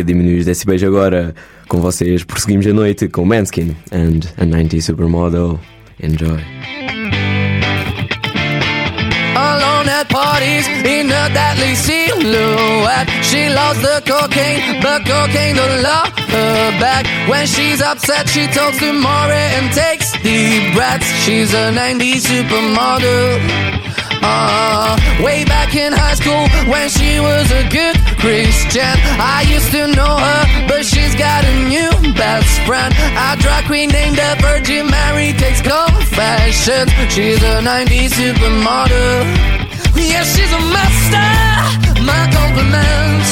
[0.00, 1.34] Porque diminuir esse beijo agora?
[1.68, 5.60] Com vocês, prosseguimos a noite com Manskin and a 90 Supermodel.
[6.02, 6.40] Enjoy.
[9.36, 13.08] alone at parties in a deadly silhouette.
[13.22, 17.04] She loves the cocaine, but cocaine don't love her back.
[17.28, 21.06] When she's upset, she talks to Maury and takes deep breaths.
[21.24, 23.79] She's a 90s supermodel.
[24.22, 28.94] Uh, way back in high school when she was a good Christian.
[29.18, 32.92] I used to know her, but she's got a new best friend.
[33.16, 36.90] A drag queen named the Virgin Mary takes confessions.
[37.12, 39.24] She's a 90s supermodel.
[39.96, 41.30] Yeah, she's a master.
[42.04, 43.30] My compliments.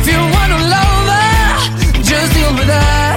[0.00, 3.11] If you wanna love her, just deal with her.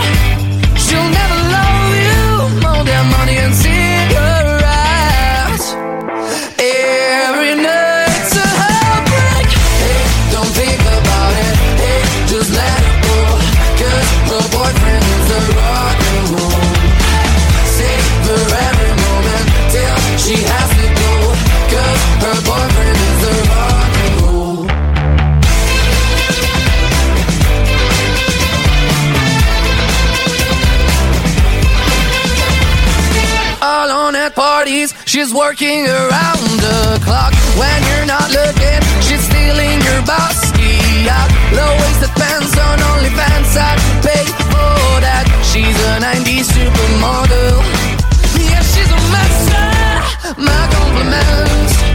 [35.16, 37.32] She's working around the clock.
[37.56, 41.32] When you're not looking, she's stealing your bossy out.
[41.56, 45.26] Low waisted pants on OnlyFans, I'd pay for that.
[45.48, 47.64] She's a 90s supermodel.
[48.44, 50.36] Yeah, she's a master.
[50.36, 51.95] My compliments.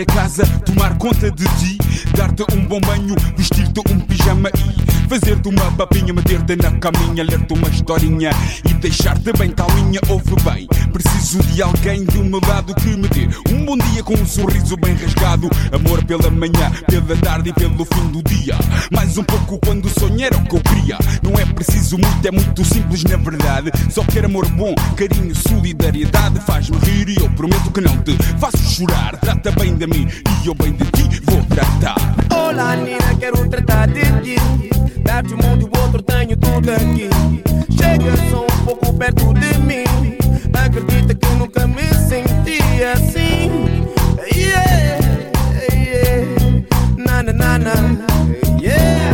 [0.00, 1.78] A casa, tomar conta de ti,
[2.16, 7.52] dar-te um bom banho, vestir-te um pijama e fazer-te uma babinha, meter-te na caminha, ler-te
[7.52, 8.30] uma historinha
[8.68, 10.00] e deixar-te bem calminha.
[10.08, 14.14] Ouve bem, preciso de alguém do meu lado que me dê um bom dia com
[14.14, 15.48] um sorriso bem rasgado.
[15.72, 18.56] Amor pela manhã, pela tarde e pelo fim do dia.
[18.90, 20.60] Mais um pouco quando sonhar era o que eu
[21.84, 23.70] é preciso muito, é muito simples na verdade.
[23.90, 26.40] Só quero amor bom, carinho, solidariedade.
[26.40, 29.16] Faz-me rir e eu prometo que não te faço chorar.
[29.18, 30.08] Trata bem de mim
[30.42, 31.96] e eu bem de ti vou tratar.
[32.34, 34.36] Olá, Nina, quero tratar de ti.
[35.02, 37.10] Dar-te um mundo e o outro, tenho tudo aqui.
[37.76, 39.84] Chega só um pouco perto de mim.
[40.54, 43.50] Acredita que nunca me senti assim.
[44.34, 44.98] Yeah,
[45.70, 46.64] yeah.
[46.96, 47.74] Na na na na.
[48.60, 49.13] Yeah,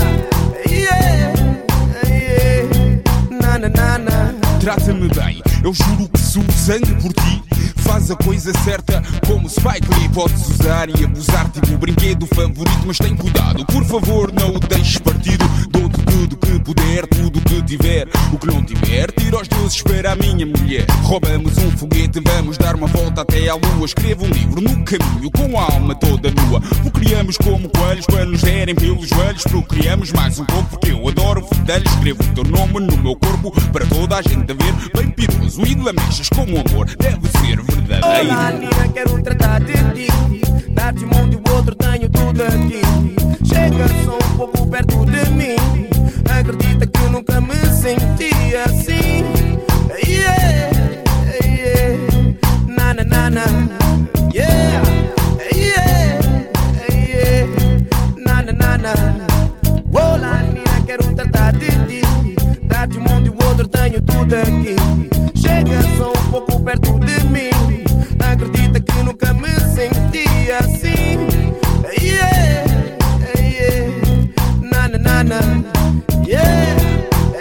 [4.77, 5.00] na.
[5.63, 7.43] Eu juro que sou sangue por ti.
[7.77, 10.09] Faz a coisa certa como Spike Lee.
[10.09, 14.61] Podes usar e abusar tipo o brinquedo favorito Mas tem cuidado, por favor não o
[14.61, 15.45] deixes partido.
[15.71, 18.09] Dou-te tudo que puder, tudo que tiver.
[18.33, 20.87] O que não tiver, tira os deuses para a minha mulher.
[21.03, 23.85] Roubamos um foguete, vamos dar uma volta até à lua.
[23.85, 26.63] Escrevo um livro no caminho com a alma toda nua.
[26.85, 29.43] O criamos como coelhos para nos derem pelos joelhos.
[29.45, 33.51] Procriamos mais um pouco porque eu adoro fedelhos Escrevo o teu nome no meu corpo
[33.73, 34.91] para toda a gente ver.
[34.97, 40.09] Bem piroso e lamechas como amor deve ser verdadeiro Olá, Nina, quero tratar de ti.
[40.71, 42.81] Dar-te e o outro, tenho tudo aqui.
[43.45, 45.57] Chega só um pouco perto de mim.
[46.31, 49.25] Acredita que eu nunca me senti assim.
[50.07, 50.71] Yeah,
[51.45, 52.37] yeah.
[52.69, 53.45] Na na na na.
[54.33, 54.83] Yeah,
[55.53, 56.21] yeah,
[56.89, 57.47] yeah.
[58.25, 58.95] Na na na na.
[59.93, 62.10] Olá, Nina, quero tratar de ti.
[62.81, 64.75] Dar-te um mundo e o outro, tenho tudo aqui.
[65.35, 67.51] Chega só um pouco perto de mim.
[68.19, 71.29] Acredita que nunca me senti assim.
[72.01, 72.65] Yeah,
[73.39, 73.93] yeah.
[74.63, 75.41] Na na na na.
[76.27, 76.79] Yeah,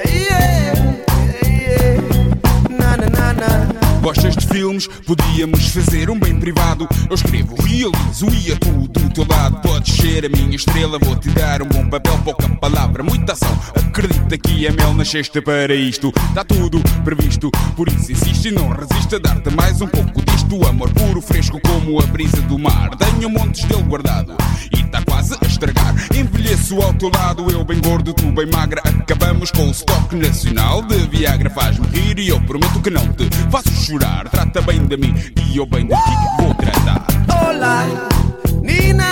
[0.06, 0.74] yeah,
[1.48, 2.02] yeah.
[2.70, 4.00] Na na na na.
[4.02, 4.88] Gostas de filmes?
[5.06, 6.88] Podíamos fazer um bem privado.
[7.10, 9.62] Eu escrevo, realizo e atuo do teu lado.
[9.62, 13.58] Podes ser a minha estrela, vou-te dar um bom papel, pouca palavra, muita ação.
[13.76, 16.12] Acredita que é mel nasceste para isto.
[16.30, 20.68] Está tudo previsto, por isso insiste e não resiste a dar-te mais um pouco disto.
[20.68, 22.90] Amor puro, fresco como a brisa do mar.
[22.96, 24.36] Tenho montes dele guardado
[24.76, 25.94] e está quase a estragar.
[26.16, 28.82] Envelheço ao teu lado, eu bem gordo, tu bem magra.
[28.84, 31.50] Acabamos com o estoque nacional de Viagra.
[31.52, 34.28] Faz-me rir e eu prometo que não te faço chorar.
[34.40, 35.14] Trata bem de mim
[35.52, 37.06] e eu bem de ti vou tratar.
[37.46, 37.86] Olá,
[38.62, 39.12] Nina,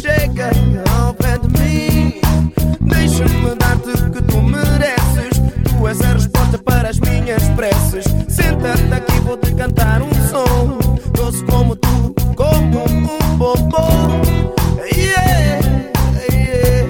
[0.00, 0.50] chega
[0.98, 2.14] ao pé de mim.
[2.80, 5.38] Deixa-me dar-te o que tu mereces.
[5.68, 8.06] Tu és a resposta para as minhas preces.
[8.30, 10.78] Senta-te aqui, vou-te cantar um som.
[11.12, 14.22] Doce como tu, como um bombom.
[14.96, 15.60] Yeah,
[16.32, 16.88] yeah.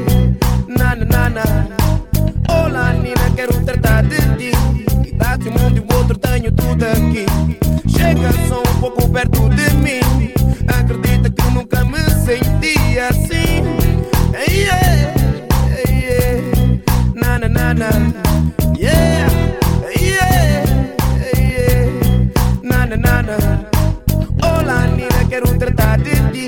[2.49, 4.80] Olá, Nina, quero tratar de ti.
[5.21, 7.27] E dar-te um mundo e outro, tenho tudo aqui.
[7.87, 10.01] Chega só um pouco perto de mim.
[10.67, 13.61] Acredita que eu nunca me senti assim.
[14.49, 15.13] Yeah,
[15.89, 16.81] yeah.
[17.15, 17.91] Na na na na.
[18.79, 19.31] Yeah,
[20.01, 20.65] yeah,
[21.37, 22.31] yeah.
[22.63, 23.37] Na na na na.
[24.43, 26.47] Olá, Nina, quero tratar de ti.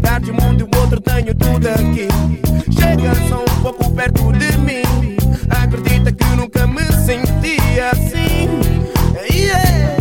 [0.00, 2.08] Dar-te um mundo e outro, tenho tudo aqui.
[2.72, 5.07] Chega só um pouco perto de mim.
[6.58, 8.48] Nunca me senti assim.
[9.32, 9.96] Yeah,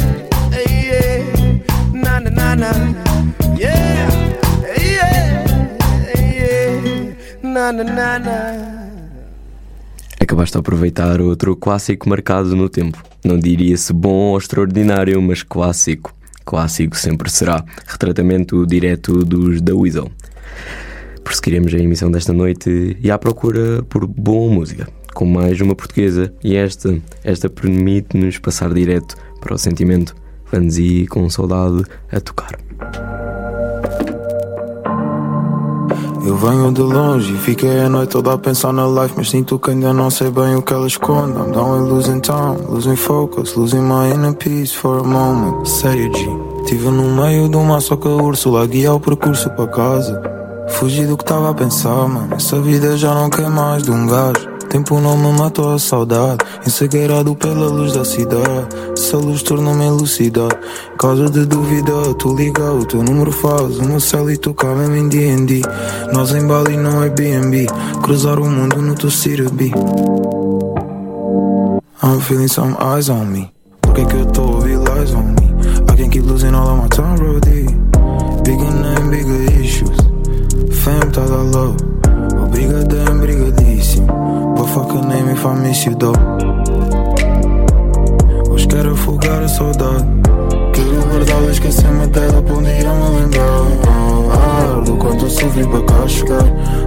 [0.55, 1.23] yeah.
[1.93, 2.71] Na na na na.
[3.55, 4.09] Yeah,
[4.75, 5.45] yeah,
[6.15, 7.15] yeah.
[7.43, 8.89] Na na na na.
[10.19, 13.03] Acabaste de aproveitar outro clássico marcado no tempo.
[13.23, 16.11] Não diria-se bom ou extraordinário, mas clássico.
[16.43, 17.63] Clássico sempre será.
[17.85, 20.09] Retratamento direto dos da Weasel.
[21.23, 24.87] Prosseguiremos a emissão desta noite e à procura por boa música,
[25.17, 26.31] com mais uma portuguesa.
[26.43, 30.15] E esta, esta permite-nos passar direto para o sentimento.
[30.53, 32.57] Ir com saudade a tocar.
[36.23, 39.57] Eu venho de longe e fiquei a noite toda a pensar na life Mas sinto
[39.57, 42.97] que ainda não sei bem o que ela esconde I'm down and losing time, losing
[42.97, 46.27] focus Losing my inner peace for a moment Sério G,
[46.63, 50.21] estive no meio do mar Só que a Úrsula guia o percurso para casa
[50.67, 54.05] Fugi do que estava a pensar, mano Essa vida já não quer mais de um
[54.05, 56.37] gajo Tempo não me matou a saudade.
[56.65, 58.67] Encegueirado pela luz da cidade.
[58.91, 60.49] Essa luz tornou-me elucidar
[60.97, 64.67] Causa de dúvida, tu liga O teu número faz o meu céu e tu cá
[64.67, 65.61] em D&D
[66.11, 67.67] Nós em Bali não é B&B
[68.03, 69.71] Cruzar o mundo no teu city B
[72.03, 73.51] I'm feeling some eyes on me.
[73.81, 75.47] Por que que eu tô ouvir lies on me?
[75.91, 77.65] I can't keep losing all of my time, brody
[78.43, 79.97] Bigger name, bigger issues.
[80.83, 81.77] Fame, tá da love.
[82.43, 84.26] Obrigadão, brigadíssimo.
[84.77, 86.13] Fuck a name if I miss you, though.
[88.47, 90.05] Hoje quero afogar a saudade.
[90.71, 93.65] Quero guardá-la, esquecer-me dela pra um dia me lembrar.
[94.31, 96.43] Ah, do quanto eu sofri para cá chegar.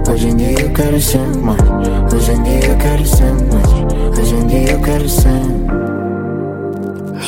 [0.09, 1.59] Hoje em dia eu quero sempre mais.
[2.13, 4.17] Hoje em dia eu quero sempre mais.
[4.17, 6.00] Hoje em dia eu quero sempre.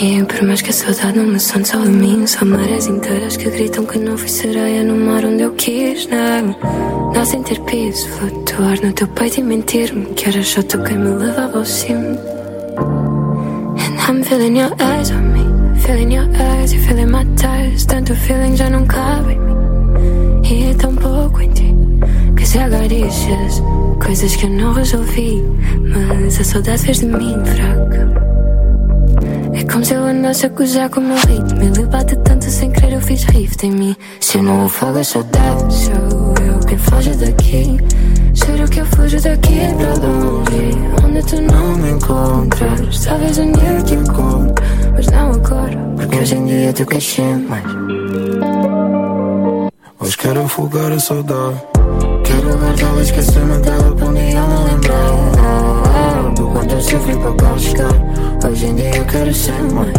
[0.01, 3.37] E por mais que a saudade não me sonhe só a mim Só marés inteiras
[3.37, 8.07] que gritam que não fui sereia No mar onde eu quis, não sem ter piso
[8.09, 12.17] Flutuar no teu peito e mentir-me Que era só tu quem me levava ao cimo
[13.77, 18.15] And I'm feeling your eyes on me Feeling your eyes e feeling my ties Tanto
[18.15, 19.53] feeling já não cabe em mim.
[20.43, 21.73] E é tão pouco em ti
[22.35, 23.61] Que se agarixas
[24.03, 25.41] Coisas que eu não resolvi.
[25.79, 28.42] Mas a saudade fez de mim fraca
[29.53, 31.61] é como se eu andasse a gozar com o meu ritmo.
[31.61, 33.95] Ele bate tanto sem querer eu fiz rift em mim.
[34.19, 37.77] Se não afogo a saudade Sou eu quem foge daqui.
[38.33, 41.05] Juro que eu fujo daqui para longe.
[41.05, 43.05] Onde tu não me encontras.
[43.05, 45.77] Talvez um dia eu te encontre Mas não agora.
[45.97, 47.17] Porque hoje em dia tu queres
[47.47, 47.63] mais.
[49.99, 51.61] Hoje quero afogar a saudade.
[52.25, 55.32] Quero guardá-la, esquecer-me dela pra um dia me lembrar.
[56.69, 58.49] Eu sofri cá chegar.
[58.49, 59.93] Hoje em dia eu quero ser mais.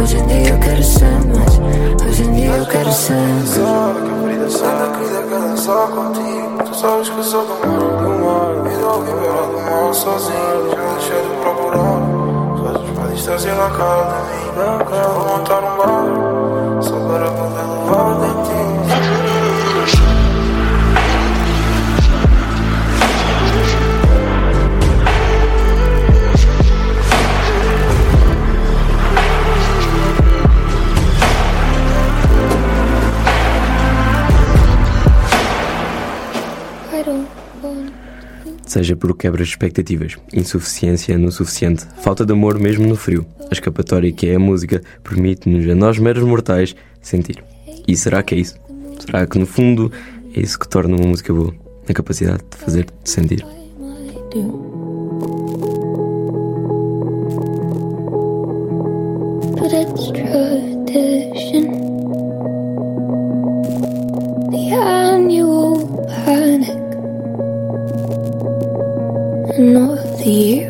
[0.00, 1.60] Hoje em dia eu quero ser mais.
[2.06, 3.48] Hoje em dia eu quero ser mais.
[3.48, 6.64] Sabe que a vida sai querida quer dançar contigo.
[6.64, 8.68] Tu sabes que eu sou do mar, do mar.
[8.68, 10.70] Vida ao viver do mal sozinho.
[10.70, 12.00] Já deixei de procurar.
[12.60, 14.40] Coisas para distância na cara de mim.
[14.56, 16.82] Já vou montar um bar.
[16.82, 18.39] Só para poder levar.
[38.70, 43.26] Seja por quebras de expectativas, insuficiência no suficiente, falta de amor mesmo no frio.
[43.50, 47.42] A escapatória que é a música permite-nos a nós meros mortais sentir.
[47.88, 48.54] E será que é isso?
[49.00, 49.90] Será que no fundo
[50.36, 51.52] é isso que torna uma música boa?
[51.88, 53.44] A capacidade de fazer-te sentir.
[59.56, 61.49] But it's tradition.
[69.60, 70.69] not you.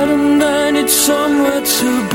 [1.05, 2.10] somewhere to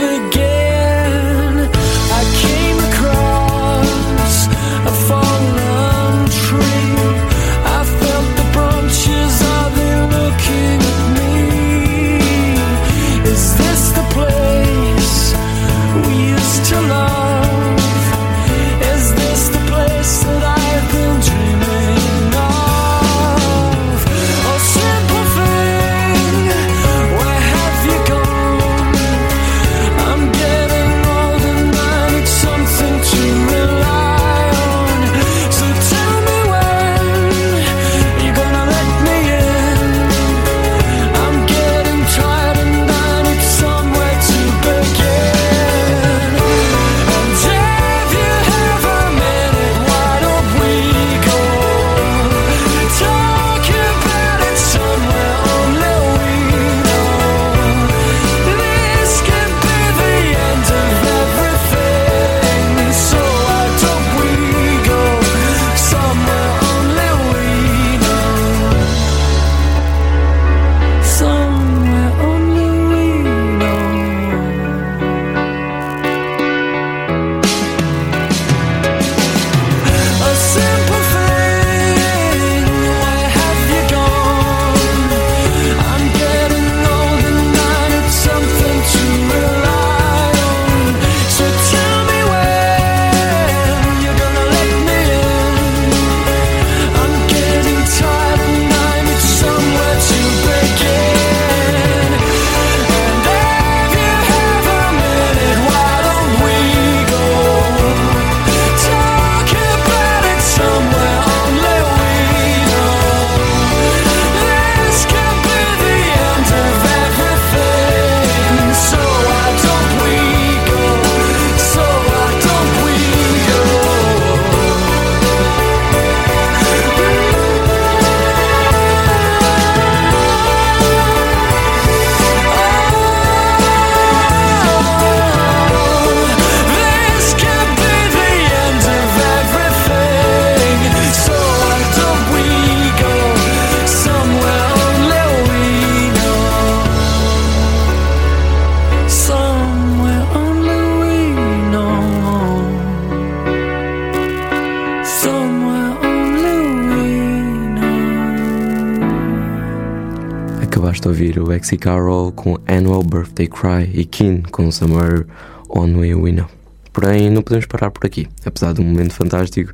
[161.06, 165.24] de ouvir o Exy Carroll com Annual Birthday Cry e Keen com Summer
[165.68, 166.48] On We Know.
[166.92, 169.72] Porém, não podemos parar por aqui, apesar de um momento fantástico,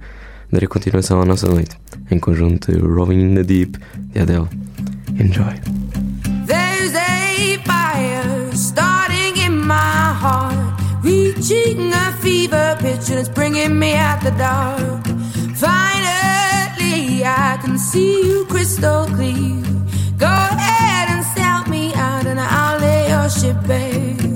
[0.51, 1.79] darei continuação à nossa noite,
[2.11, 3.79] em conjunto de Rolling in the Deep
[4.13, 4.49] de Adele.
[5.19, 5.55] Enjoy!
[6.47, 10.55] There's a fire starting in my heart,
[11.03, 15.07] reaching a fever pitch and it's bringing me out the dark.
[15.57, 19.72] Finally, I can see you crystal clear.
[23.67, 24.32] babe.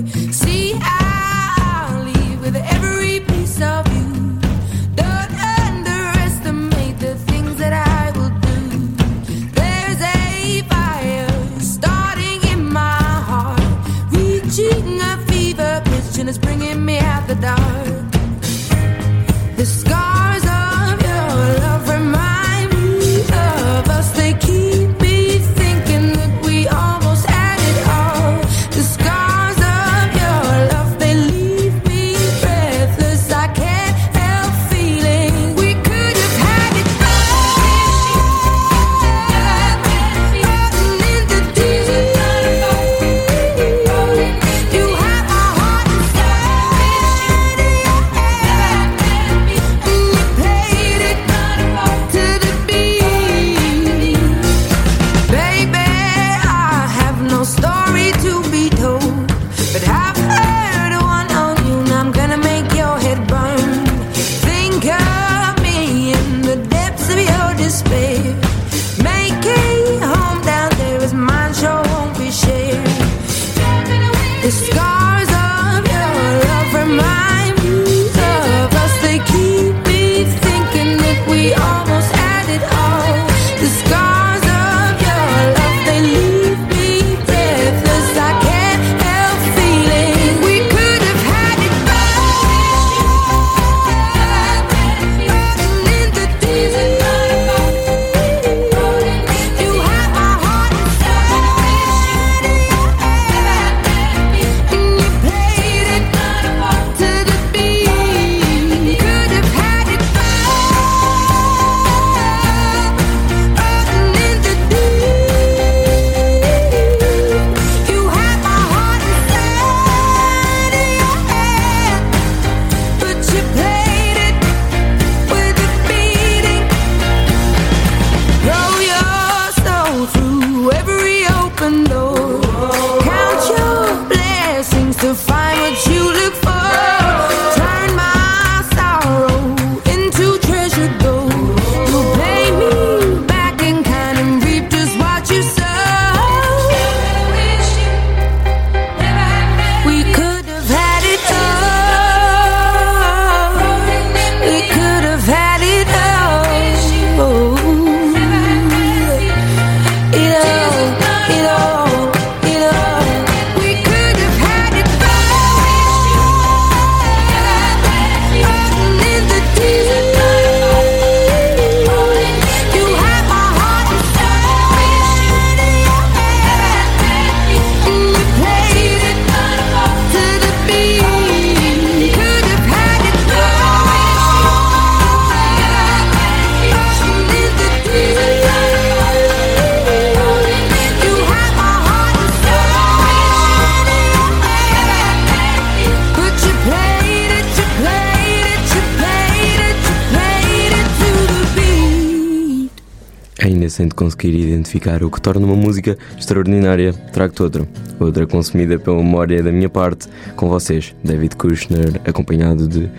[203.57, 206.93] Ainda sem conseguir identificar, o que torna uma música extraordinária.
[207.11, 207.67] Trago-te outra.
[207.99, 212.89] Outra consumida pela memória da minha parte, com vocês, David Kushner, acompanhado de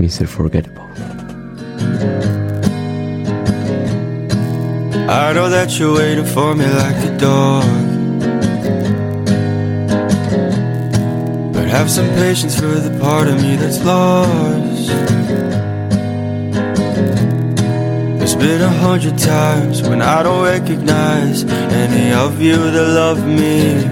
[0.00, 0.26] Mr.
[0.26, 0.82] Forgettable.
[5.08, 7.64] I know that you're waiting for me like a dog.
[11.52, 15.45] But have some patience for the part of me that's lost.
[18.26, 23.84] There's been a hundred times when I don't recognize any of you that love me.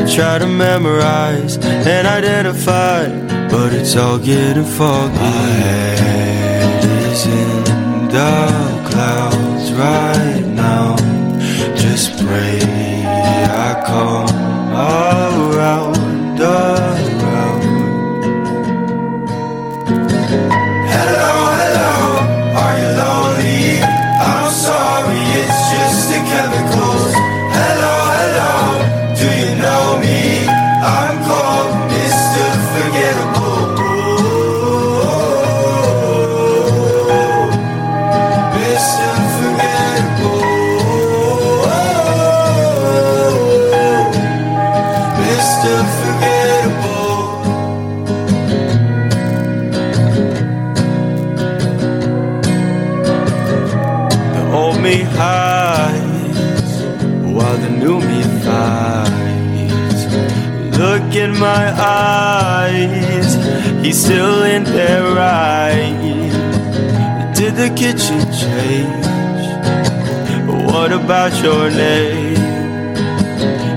[0.00, 3.08] I try to memorize and identify,
[3.50, 5.14] but it's all getting foggy.
[5.14, 7.64] My head is in
[8.14, 10.94] the clouds right now.
[11.74, 17.11] Just pray I come around, around.
[61.42, 63.34] My eyes,
[63.84, 65.02] he's still in there?
[67.34, 69.06] Did the kitchen change?
[70.70, 72.36] What about your name?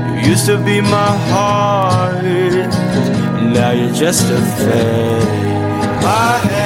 [0.08, 2.24] You used to be my heart,
[3.56, 6.04] now you're just a fake.
[6.04, 6.65] My head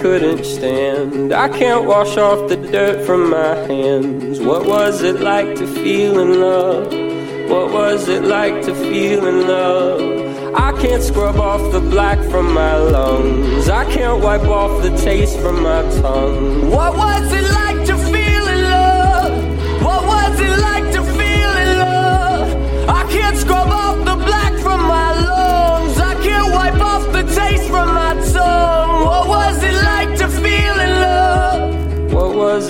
[0.00, 1.32] couldn't stand.
[1.32, 4.40] I can't wash off the dirt from my hands.
[4.40, 6.86] What was it like to feel in love?
[7.50, 10.54] What was it like to feel in love?
[10.54, 13.68] I can't scrub off the black from my lungs.
[13.68, 16.70] I can't wipe off the taste from my tongue.
[16.70, 17.67] What was it like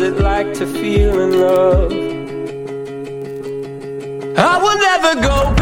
[0.08, 1.92] it like to feel in love?
[4.38, 5.57] I will never go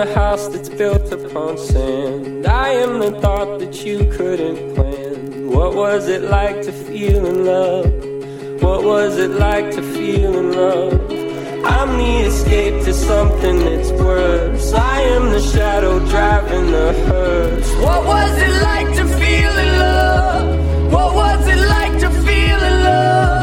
[0.00, 2.46] The house that's built upon sand.
[2.46, 5.50] I am the thought that you couldn't plan.
[5.50, 7.84] What was it like to feel in love?
[8.62, 10.94] What was it like to feel in love?
[11.66, 14.72] I'm the escape to something that's worse.
[14.72, 17.70] I am the shadow driving the hearse.
[17.84, 20.92] What was it like to feel in love?
[20.94, 23.39] What was it like to feel in love?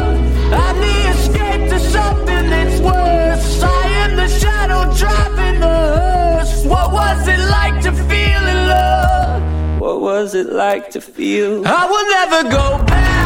[9.87, 11.65] What was it like to feel?
[11.65, 13.16] I will never go backwards.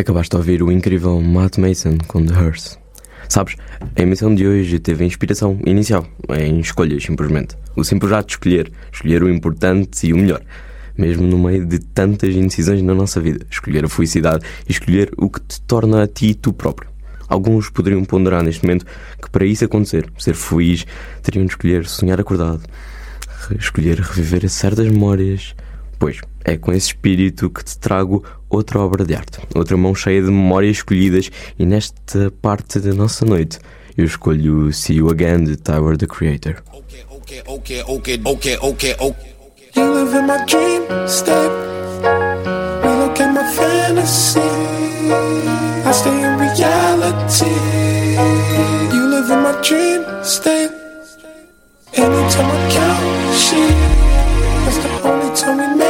[0.00, 2.78] Acabaste de ouvir o incrível Matt Mason com The Hearse.
[3.28, 3.56] Sabes,
[3.94, 6.06] a emissão de hoje teve inspiração inicial
[6.38, 7.54] em escolhas, simplesmente.
[7.76, 10.40] O simples ato de escolher, escolher o importante e o melhor.
[10.96, 15.28] Mesmo no meio de tantas indecisões na nossa vida, escolher a felicidade e escolher o
[15.28, 16.88] que te torna a ti tu próprio.
[17.28, 18.86] Alguns poderiam ponderar neste momento
[19.22, 20.86] que para isso acontecer, ser feliz,
[21.22, 22.62] teriam de escolher sonhar acordado,
[23.58, 25.54] escolher reviver certas memórias.
[26.00, 30.22] Pois, é com esse espírito que te trago outra obra de arte, outra mão cheia
[30.22, 33.58] de memórias escolhidas e nesta parte da nossa noite
[33.98, 36.62] eu escolho See You Again de Tyler the Creator.
[36.72, 37.04] Okay,
[37.46, 39.34] okay, okay, okay, okay.
[39.76, 41.52] You live in my dream state.
[42.82, 44.40] We look at my fantasy.
[45.84, 47.44] I stay in reality.
[48.90, 50.72] You live in my dream state.
[51.92, 53.76] Anytime I count sheep,
[54.64, 55.89] that's the only time we make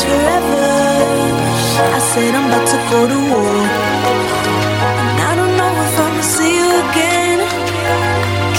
[0.00, 0.68] Last forever?
[1.80, 3.56] I said I'm about to go to war.
[5.00, 7.38] And I don't know if I'ma see you again.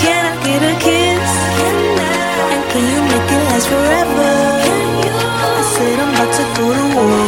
[0.02, 1.32] Can I get a kiss?
[2.46, 4.32] And can you make it last forever?
[5.42, 7.26] I said I'm about to go to war.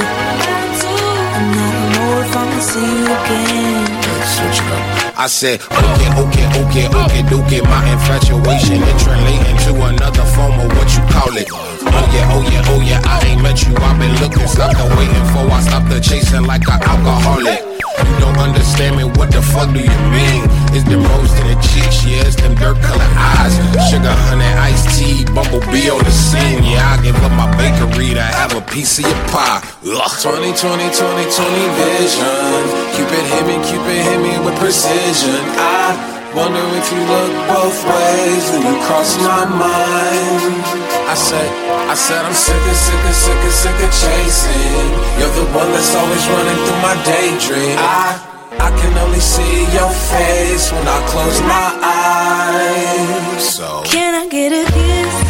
[1.34, 3.86] And I don't know if I'ma see you again.
[4.24, 5.20] Switch up.
[5.20, 7.62] I said, okay, okay, okay, okay, okay.
[7.62, 11.73] My infatuation it translating to another form of what you call it.
[11.94, 13.02] Oh yeah, oh yeah, oh yeah.
[13.06, 13.76] I ain't met you.
[13.78, 15.46] I've been looking, stopped the waiting for.
[15.50, 17.62] I stopped the chasing like an alcoholic.
[18.04, 19.04] You don't understand me.
[19.06, 20.44] What the fuck do you mean?
[20.74, 22.26] It's them rose in the cheeks, yeah.
[22.26, 23.54] It's them dirt colored eyes.
[23.90, 26.64] Sugar, honey, iced tea, bumblebee on the scene.
[26.66, 29.62] Yeah, I give up my bakery to have a piece of your pie.
[29.86, 30.12] Ugh.
[30.22, 32.62] 20, 20, 20, 20 vision.
[32.98, 35.38] Cupid hit me, Cupid hit me with precision.
[35.62, 40.66] I wonder if you look both ways when you cross my mind.
[41.06, 41.50] I said,
[41.90, 44.90] I said I'm sick of, sick of, sick of, sick of chasing.
[45.22, 47.78] You're the one that's always running through my daydream.
[47.78, 48.18] I,
[48.58, 53.56] I can only see your face when I close my eyes.
[53.56, 53.84] So.
[53.86, 55.23] Can I get a kiss?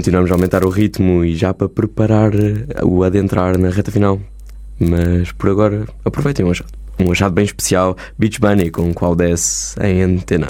[0.00, 4.18] Continuamos a aumentar o ritmo e já para preparar eh, o adentrar na reta final.
[4.78, 6.70] Mas por agora, aproveitem um achado.
[6.98, 10.46] Um achado bem especial, Beach Bunny com qual desce em antena.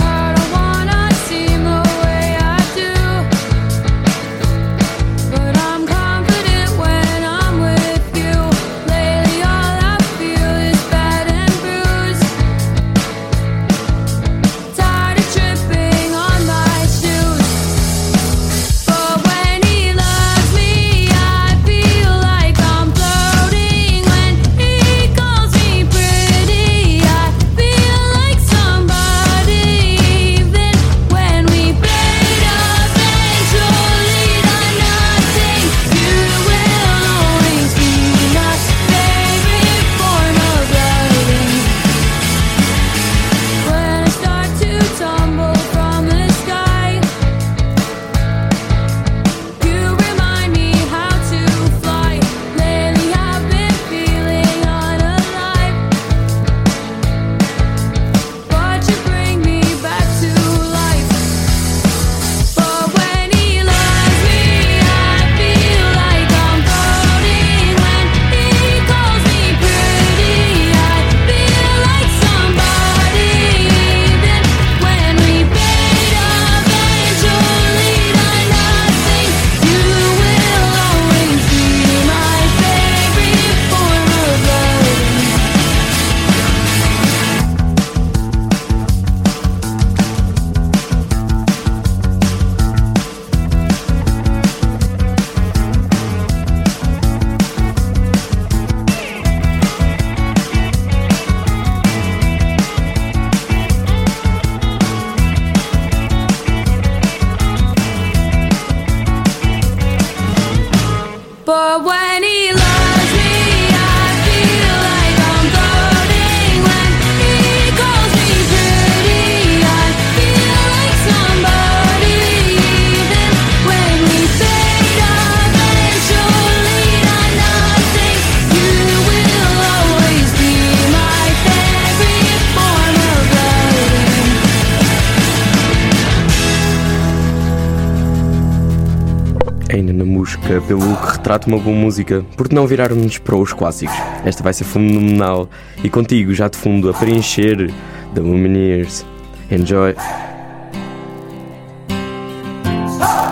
[141.30, 143.94] Retrata uma boa música, por que não virarmos para os clássicos?
[144.24, 145.48] Esta vai ser fenomenal
[145.82, 147.70] e contigo já de fundo a preencher
[148.14, 149.06] The Lumineers.
[149.48, 149.94] Enjoy!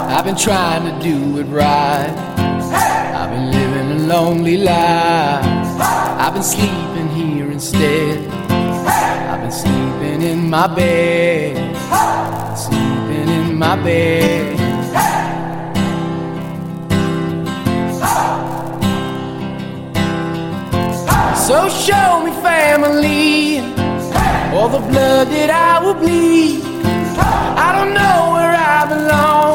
[0.09, 2.15] I've been trying to do it right.
[3.17, 5.45] I've been living a lonely life.
[6.21, 8.21] I've been sleeping here instead.
[9.29, 11.77] I've been sleeping in my bed.
[12.57, 14.58] Sleeping in my bed.
[21.49, 23.61] So show me family,
[24.53, 26.61] all the blood that I will bleed.
[27.57, 29.48] I don't know where I belong.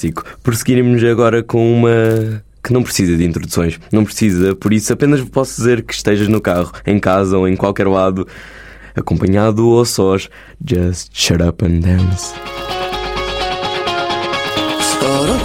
[0.00, 0.24] Clássico.
[0.42, 3.78] Prosseguiremos agora com uma que não precisa de introduções.
[3.92, 7.56] Não precisa, por isso apenas posso dizer que estejas no carro, em casa ou em
[7.56, 8.26] qualquer lado,
[8.96, 10.28] acompanhado ou sós.
[10.64, 12.34] Just shut up and dance.
[15.02, 15.40] Oh,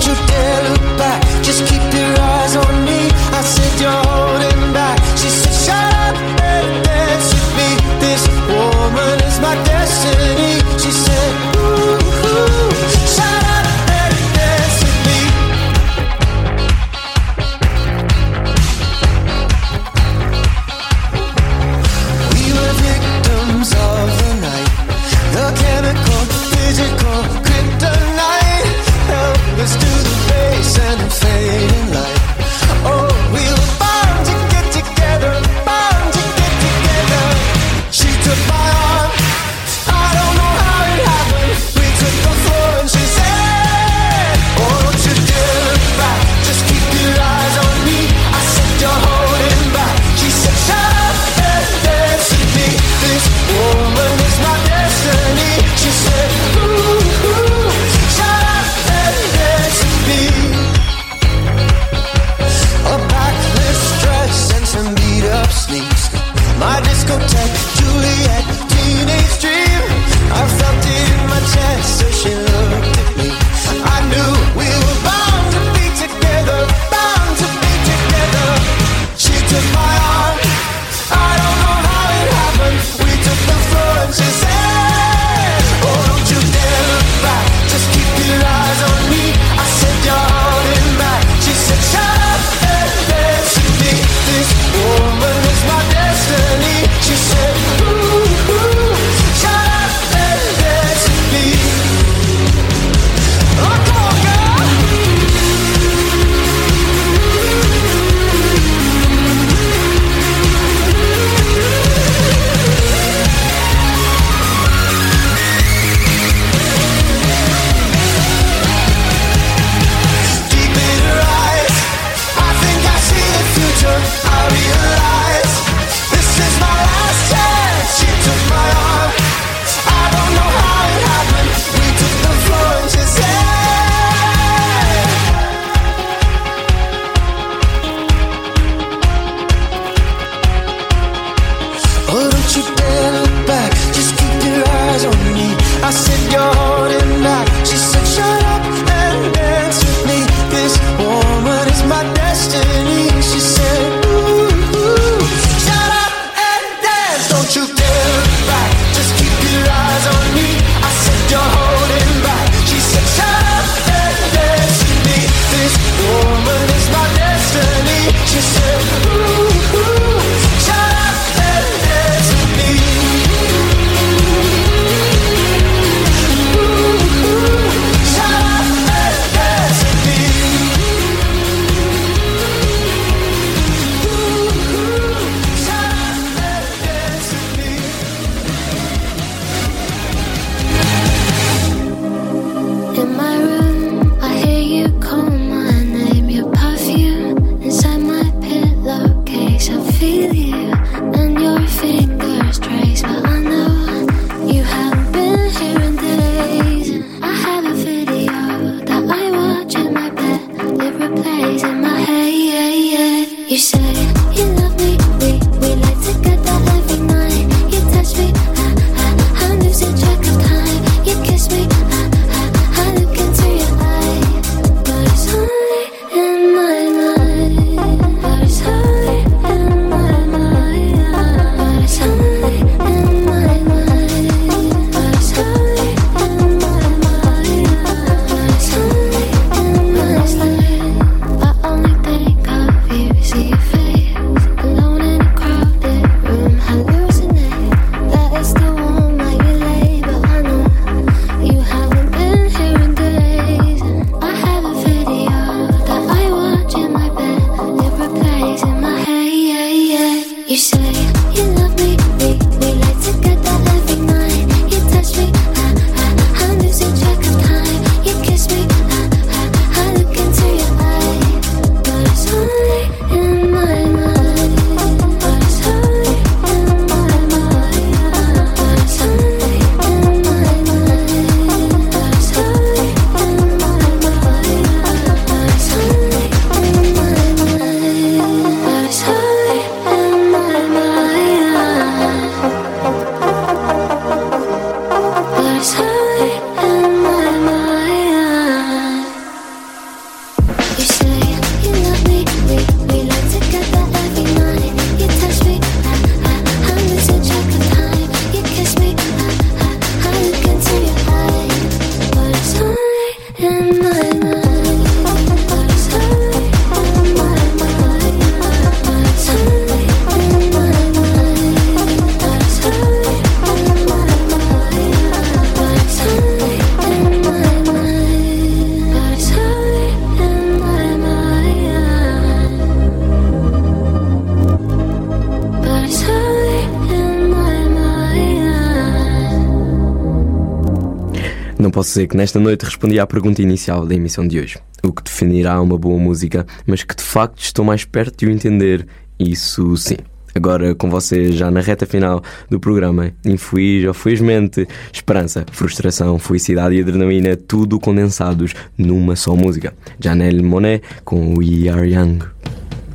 [341.95, 344.59] Que nesta noite respondi à pergunta inicial da emissão de hoje.
[344.83, 348.29] O que definirá uma boa música, mas que de facto estou mais perto de o
[348.29, 348.85] entender.
[349.17, 349.95] Isso sim.
[350.35, 356.75] Agora com vocês já na reta final do programa, infeliz ou felizmente, esperança, frustração, felicidade
[356.75, 359.73] e adrenalina, tudo condensados numa só música.
[359.97, 362.19] Janelle Monet com We Are Young.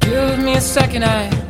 [0.05, 1.50] Give me a second, I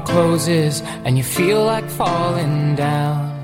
[0.00, 3.34] Closes and you feel like falling down,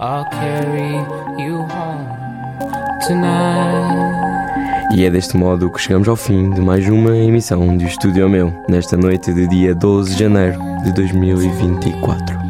[0.00, 0.96] I'll carry
[1.42, 2.08] you home
[3.06, 4.24] tonight.
[4.94, 8.52] E é deste modo que chegamos ao fim de mais uma emissão do Estúdio Meu,
[8.68, 12.43] nesta noite de dia 12 de janeiro de 2024.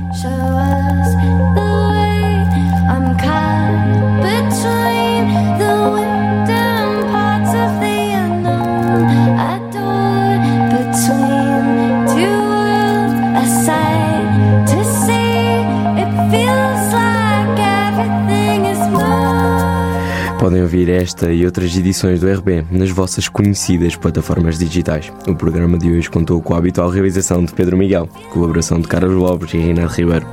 [20.94, 25.12] Esta e outras edições do RB nas vossas conhecidas plataformas digitais.
[25.26, 29.14] O programa de hoje contou com a habitual realização de Pedro Miguel, colaboração de Carlos
[29.14, 30.26] Lopes e Renato Ribeiro.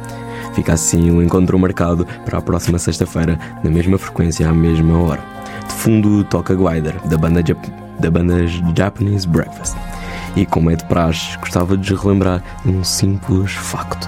[0.54, 5.22] Fica assim o encontro marcado para a próxima sexta-feira, na mesma frequência, à mesma hora.
[5.68, 9.76] De fundo toca Glider, da banda, Jap- da banda Japanese Breakfast.
[10.36, 14.08] E como é de praxe, gostava de relembrar um simples facto.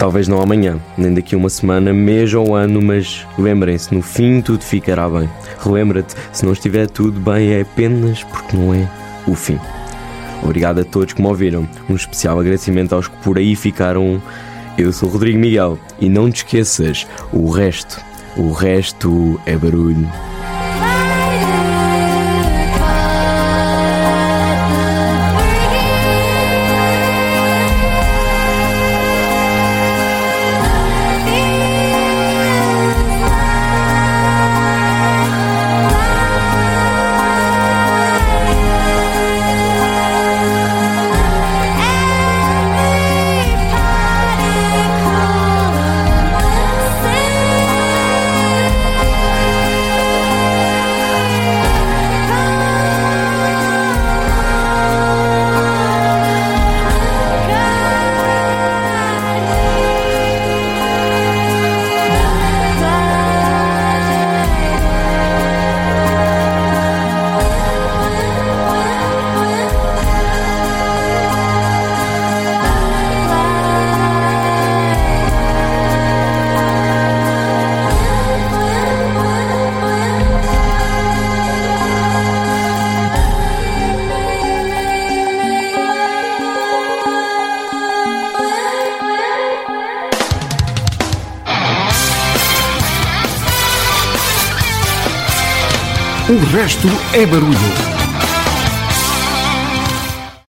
[0.00, 4.40] Talvez não amanhã, nem daqui a uma semana, mês ou ano, mas lembrem-se, no fim
[4.40, 5.28] tudo ficará bem.
[5.62, 8.88] Relembra-te, se não estiver tudo bem é apenas porque não é
[9.26, 9.58] o fim.
[10.42, 11.68] Obrigado a todos que me ouviram.
[11.86, 14.22] Um especial agradecimento aos que por aí ficaram.
[14.78, 18.00] Eu sou Rodrigo Miguel e não te esqueças, o resto,
[18.38, 20.08] o resto é barulho.
[97.20, 97.89] O resto é barulho.